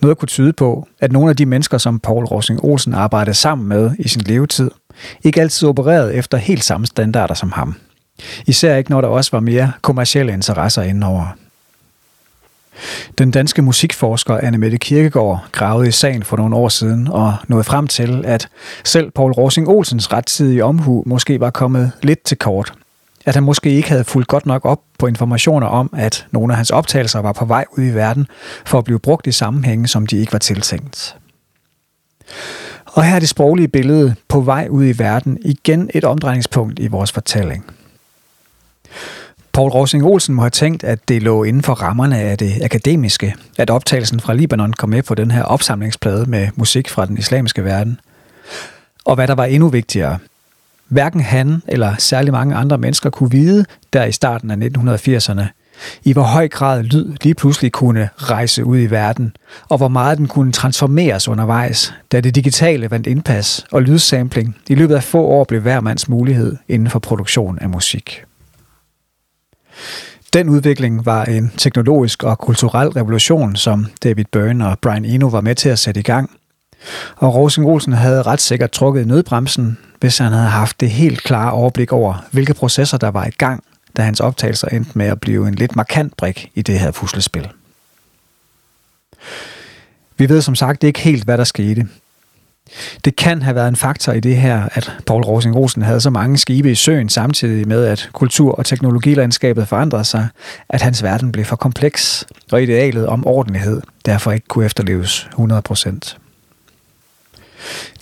noget 0.03 0.19
kunne 0.19 0.27
tyde 0.27 0.53
på, 0.53 0.89
at 1.01 1.13
nogle 1.13 1.31
af 1.31 1.37
de 1.37 1.47
mennesker, 1.47 1.79
som 1.79 2.01
Paul 2.01 2.25
Rosing 2.25 2.65
Olsen 2.65 2.95
arbejdede 2.95 3.35
sammen 3.35 3.69
med 3.69 3.91
i 3.99 4.09
sin 4.09 4.23
levetid, 4.27 4.71
ikke 5.25 5.41
altid 5.41 5.69
opererede 5.69 6.15
efter 6.15 6.39
helt 6.39 6.65
samme 6.65 6.87
standarder 6.87 7.35
som 7.35 7.53
ham. 7.53 7.75
Især 8.47 8.77
ikke, 8.77 8.91
når 8.91 9.01
der 9.01 9.09
også 9.09 9.31
var 9.33 9.41
mere 9.41 9.73
kommercielle 9.83 10.33
interesser 10.33 10.83
indover. 10.83 11.37
Den 13.19 13.31
danske 13.31 13.63
musikforsker 13.63 14.39
Anne 14.39 14.59
Mette 14.59 14.79
Kirkegaard 14.79 15.45
gravede 15.53 15.89
i 15.89 15.91
sagen 15.91 16.23
for 16.23 16.37
nogle 16.37 16.57
år 16.57 16.69
siden 16.69 17.09
og 17.09 17.35
nåede 17.49 17.65
frem 17.65 17.87
til, 17.87 18.25
at 18.27 18.49
selv 18.85 19.11
Paul 19.11 19.33
Rosing 19.33 19.69
Olsens 19.69 20.13
rettidige 20.13 20.65
omhu 20.65 21.03
måske 21.07 21.41
var 21.41 21.51
kommet 21.51 21.93
lidt 22.03 22.25
til 22.25 22.39
kort. 22.39 22.73
At 23.25 23.35
han 23.35 23.43
måske 23.43 23.71
ikke 23.71 23.89
havde 23.89 24.05
fulgt 24.05 24.29
godt 24.29 24.47
nok 24.47 24.65
op 24.65 24.81
på 24.99 25.07
informationer 25.07 25.67
om, 25.67 25.91
at 25.97 26.27
nogle 26.31 26.53
af 26.53 26.57
hans 26.57 26.71
optagelser 26.71 27.19
var 27.19 27.33
på 27.33 27.45
vej 27.45 27.65
ud 27.79 27.85
i 27.85 27.95
verden 27.95 28.27
for 28.67 28.79
at 28.79 28.85
blive 28.85 28.99
brugt 28.99 29.27
i 29.27 29.33
sammenhænge, 29.33 29.89
som 29.89 30.07
de 30.07 30.17
ikke 30.17 30.33
var 30.33 30.39
tiltænkt. 30.39 31.17
Og 32.87 33.05
her 33.05 33.15
er 33.15 33.19
det 33.19 33.29
sproglige 33.29 33.69
billede 33.69 34.15
på 34.29 34.41
vej 34.41 34.67
ud 34.71 34.85
i 34.85 34.99
verden 34.99 35.39
igen 35.45 35.91
et 35.95 36.05
omdrejningspunkt 36.05 36.79
i 36.79 36.87
vores 36.87 37.13
fortælling. 37.13 37.65
Paul 39.53 39.71
Rosing 39.71 40.05
Olsen 40.05 40.35
må 40.35 40.43
have 40.43 40.51
tænkt, 40.51 40.85
at 40.85 41.09
det 41.09 41.23
lå 41.23 41.45
inden 41.45 41.63
for 41.63 41.75
rammerne 41.75 42.19
af 42.19 42.39
det 42.39 42.63
akademiske, 42.63 43.35
at 43.59 43.71
optagelsen 43.71 44.21
fra 44.21 44.35
Libanon 44.35 44.73
kom 44.73 44.89
med 44.89 45.03
på 45.03 45.15
den 45.15 45.31
her 45.31 45.43
opsamlingsplade 45.43 46.31
med 46.31 46.49
musik 46.57 46.89
fra 46.89 47.07
den 47.07 47.19
islamiske 47.19 47.65
verden. 47.65 48.01
Og 49.05 49.15
hvad 49.15 49.29
der 49.29 49.35
var 49.35 49.45
endnu 49.45 49.69
vigtigere, 49.69 50.19
hverken 50.93 51.21
han 51.21 51.63
eller 51.69 51.95
særlig 51.99 52.33
mange 52.33 52.55
andre 52.55 52.79
mennesker 52.79 53.11
kunne 53.11 53.31
vide, 53.31 53.65
der 53.93 54.05
i 54.05 54.13
starten 54.13 54.51
af 54.51 54.57
1980'erne, 54.57 55.45
i 56.05 56.13
hvor 56.13 56.23
høj 56.23 56.49
grad 56.49 56.83
lyd 56.83 57.13
lige 57.23 57.35
pludselig 57.35 57.73
kunne 57.73 58.09
rejse 58.17 58.65
ud 58.65 58.79
i 58.79 58.87
verden, 58.87 59.37
og 59.69 59.77
hvor 59.79 59.89
meget 59.89 60.19
den 60.19 60.29
kunne 60.29 60.53
transformeres 60.53 61.29
undervejs, 61.29 61.95
da 62.13 62.21
det 62.21 62.35
digitale 62.35 62.91
vandt 62.91 63.07
indpas 63.07 63.65
og 63.73 63.83
lydsampling 63.83 64.57
i 64.69 64.75
løbet 64.75 64.95
af 64.95 65.03
få 65.03 65.23
år 65.23 65.45
blev 65.45 65.61
hver 65.61 65.81
mands 65.81 66.09
mulighed 66.09 66.57
inden 66.69 66.91
for 66.91 66.99
produktion 66.99 67.59
af 67.59 67.69
musik. 67.69 68.25
Den 70.33 70.49
udvikling 70.49 71.07
var 71.07 71.25
en 71.25 71.53
teknologisk 71.57 72.23
og 72.23 72.39
kulturel 72.39 72.89
revolution, 72.89 73.57
som 73.57 73.87
David 74.03 74.25
Byrne 74.33 74.69
og 74.69 74.79
Brian 74.79 75.05
Eno 75.05 75.27
var 75.27 75.41
med 75.41 75.55
til 75.55 75.69
at 75.69 75.79
sætte 75.79 76.01
i 76.01 76.03
gang. 76.03 76.31
Og 77.17 77.35
Rosing 77.35 77.67
Olsen 77.67 77.93
havde 77.93 78.23
ret 78.23 78.41
sikkert 78.41 78.71
trukket 78.71 79.07
nødbremsen, 79.07 79.79
hvis 80.03 80.19
han 80.19 80.33
havde 80.33 80.49
haft 80.49 80.81
det 80.81 80.91
helt 80.91 81.23
klare 81.23 81.53
overblik 81.53 81.93
over, 81.93 82.25
hvilke 82.31 82.55
processer 82.55 82.99
der 82.99 83.09
var 83.09 83.27
i 83.27 83.31
gang, 83.31 83.65
da 83.97 84.03
hans 84.03 84.21
optagelser 84.21 84.69
endte 84.69 84.91
med 84.95 85.07
at 85.07 85.21
blive 85.21 85.49
en 85.49 85.55
lidt 85.55 85.77
markant 85.77 86.17
brik 86.17 86.51
i 86.55 86.63
det 86.63 86.79
her 86.79 86.91
puslespil. 86.91 87.49
Vi 90.17 90.29
ved 90.29 90.43
som 90.43 90.55
sagt 90.55 90.85
ikke 90.85 91.01
helt, 91.01 91.25
hvad 91.25 91.39
der 91.39 91.45
skete, 91.45 91.89
det 93.05 93.17
kan 93.17 93.43
have 93.43 93.55
været 93.55 93.69
en 93.69 93.77
faktor 93.77 94.13
i 94.13 94.21
det 94.21 94.37
her, 94.37 94.69
at 94.73 94.93
Paul 95.07 95.23
Rosing 95.25 95.57
Rosen 95.57 95.83
havde 95.83 96.01
så 96.01 96.11
mange 96.11 96.39
skibe 96.39 96.71
i 96.71 96.75
søen 96.75 97.09
samtidig 97.09 97.69
med, 97.69 97.85
at 97.85 98.11
kultur- 98.13 98.55
og 98.55 98.67
teknologilandskabet 98.67 99.69
forandrede 99.69 100.05
sig, 100.05 100.29
at 100.69 100.83
hans 100.83 101.03
verden 101.03 101.33
blev 101.33 101.45
for 101.45 101.57
kompleks, 101.57 102.27
og 102.53 102.63
idealet 102.63 103.07
om 103.07 103.27
ordentlighed 103.27 103.83
derfor 104.07 104.33
ikke 104.33 104.47
kunne 104.49 104.65
efterleves 104.65 105.29
100%. 105.35 106.22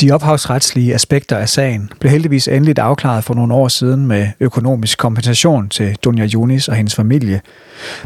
De 0.00 0.12
ophavsretslige 0.12 0.94
aspekter 0.94 1.36
af 1.36 1.48
sagen 1.48 1.90
blev 2.00 2.11
heldigvis 2.11 2.48
endeligt 2.48 2.78
afklaret 2.78 3.24
for 3.24 3.34
nogle 3.34 3.54
år 3.54 3.68
siden 3.68 4.06
med 4.06 4.28
økonomisk 4.40 4.98
kompensation 4.98 5.68
til 5.68 5.96
Dunja 6.04 6.28
Yunis 6.34 6.68
og 6.68 6.74
hendes 6.74 6.94
familie, 6.94 7.40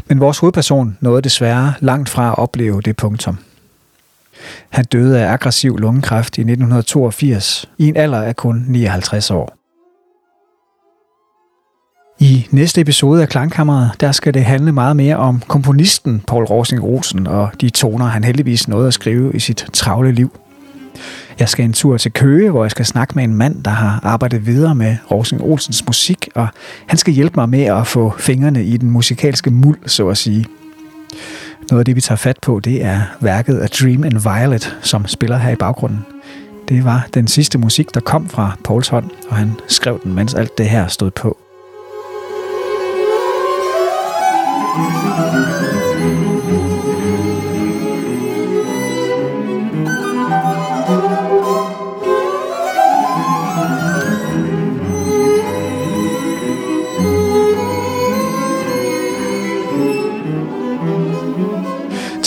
men 0.07 0.19
vores 0.19 0.37
hovedperson 0.37 0.97
nåede 1.01 1.21
desværre 1.21 1.73
langt 1.79 2.09
fra 2.09 2.29
at 2.29 2.37
opleve 2.37 2.81
det 2.81 2.95
punktum. 2.95 3.37
Han 4.69 4.85
døde 4.85 5.19
af 5.21 5.31
aggressiv 5.31 5.77
lungekræft 5.77 6.37
i 6.37 6.41
1982 6.41 7.69
i 7.77 7.87
en 7.87 7.97
alder 7.97 8.21
af 8.21 8.35
kun 8.35 8.65
59 8.67 9.31
år. 9.31 9.57
I 12.19 12.47
næste 12.51 12.81
episode 12.81 13.21
af 13.21 13.29
Klangkammeret, 13.29 13.91
der 13.99 14.11
skal 14.11 14.33
det 14.33 14.45
handle 14.45 14.71
meget 14.71 14.95
mere 14.95 15.17
om 15.17 15.41
komponisten 15.47 16.23
Paul 16.27 16.43
Rosing 16.43 16.83
Rosen 16.83 17.27
og 17.27 17.49
de 17.61 17.69
toner, 17.69 18.05
han 18.05 18.23
heldigvis 18.23 18.67
nåede 18.67 18.87
at 18.87 18.93
skrive 18.93 19.33
i 19.33 19.39
sit 19.39 19.65
travle 19.73 20.11
liv. 20.11 20.39
Jeg 21.39 21.49
skal 21.49 21.65
en 21.65 21.73
tur 21.73 21.97
til 21.97 22.13
Køge, 22.13 22.51
hvor 22.51 22.63
jeg 22.63 22.71
skal 22.71 22.85
snakke 22.85 23.13
med 23.15 23.23
en 23.23 23.35
mand, 23.35 23.63
der 23.63 23.71
har 23.71 23.99
arbejdet 24.03 24.45
videre 24.45 24.75
med 24.75 24.97
Rosing 25.11 25.41
Olsens 25.41 25.85
musik, 25.85 26.29
og 26.35 26.47
han 26.87 26.97
skal 26.97 27.13
hjælpe 27.13 27.39
mig 27.39 27.49
med 27.49 27.63
at 27.63 27.87
få 27.87 28.13
fingrene 28.19 28.63
i 28.63 28.77
den 28.77 28.91
musikalske 28.91 29.51
muld, 29.51 29.77
så 29.85 30.09
at 30.09 30.17
sige. 30.17 30.45
Noget 31.71 31.79
af 31.81 31.85
det, 31.85 31.95
vi 31.95 32.01
tager 32.01 32.17
fat 32.17 32.37
på, 32.41 32.59
det 32.59 32.83
er 32.83 33.01
værket 33.19 33.57
af 33.57 33.69
Dream 33.69 34.03
and 34.03 34.19
Violet, 34.19 34.77
som 34.81 35.07
spiller 35.07 35.37
her 35.37 35.51
i 35.51 35.55
baggrunden. 35.55 36.05
Det 36.69 36.85
var 36.85 37.07
den 37.13 37.27
sidste 37.27 37.57
musik, 37.57 37.93
der 37.93 37.99
kom 37.99 38.29
fra 38.29 38.57
Pauls 38.63 38.87
hånd, 38.87 39.09
og 39.29 39.35
han 39.35 39.53
skrev 39.67 39.99
den, 40.03 40.13
mens 40.13 40.33
alt 40.33 40.57
det 40.57 40.69
her 40.69 40.87
stod 40.87 41.11
på. 41.11 41.44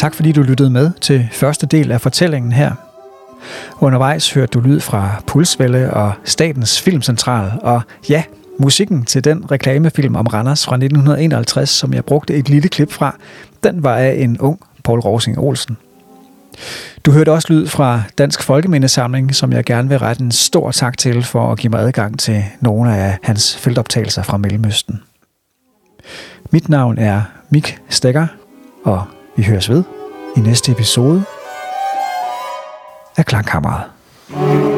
Tak 0.09 0.15
fordi 0.15 0.33
du 0.33 0.43
lyttede 0.43 0.71
med 0.71 0.91
til 1.01 1.29
første 1.33 1.67
del 1.67 1.93
af 1.93 2.01
fortællingen 2.01 2.53
her. 2.53 2.73
Undervejs 3.81 4.33
hørte 4.33 4.51
du 4.51 4.61
lyd 4.61 4.81
fra 4.81 5.23
Pulsvælde 5.27 5.91
og 5.91 6.13
Statens 6.25 6.81
Filmcentral, 6.81 7.53
og 7.63 7.83
ja, 8.09 8.23
musikken 8.59 9.05
til 9.05 9.25
den 9.25 9.51
reklamefilm 9.51 10.17
om 10.17 10.27
Randers 10.27 10.67
fra 10.67 10.75
1951, 10.75 11.71
som 11.71 11.95
jeg 11.95 12.05
brugte 12.05 12.35
et 12.35 12.49
lille 12.49 12.69
klip 12.69 12.93
fra, 12.93 13.17
den 13.63 13.85
var 13.85 13.97
af 13.97 14.15
en 14.19 14.41
ung 14.41 14.61
Paul 14.85 15.01
Rosing 15.01 15.39
Olsen. 15.39 15.77
Du 17.07 17.13
hørte 17.13 17.33
også 17.33 17.53
lyd 17.53 17.67
fra 17.67 18.03
Dansk 18.19 18.43
Folkemindesamling, 18.43 19.35
som 19.35 19.53
jeg 19.53 19.65
gerne 19.65 19.89
vil 19.89 19.99
rette 19.99 20.23
en 20.23 20.33
stor 20.33 20.71
tak 20.71 20.99
til 20.99 21.23
for 21.23 21.53
at 21.53 21.59
give 21.59 21.71
mig 21.71 21.81
adgang 21.81 22.19
til 22.19 22.45
nogle 22.61 22.97
af 22.97 23.19
hans 23.23 23.57
feltoptagelser 23.57 24.23
fra 24.23 24.37
Mellemøsten. 24.37 25.03
Mit 26.51 26.69
navn 26.69 26.99
er 26.99 27.23
Mik 27.51 27.79
Stegger, 27.89 28.27
og 28.85 29.05
vi 29.37 29.43
høres 29.43 29.71
ved 29.71 29.98
i 30.39 30.41
næste 30.41 30.73
episode 30.73 31.25
af 33.17 33.27
Klangkammeret. 33.27 34.78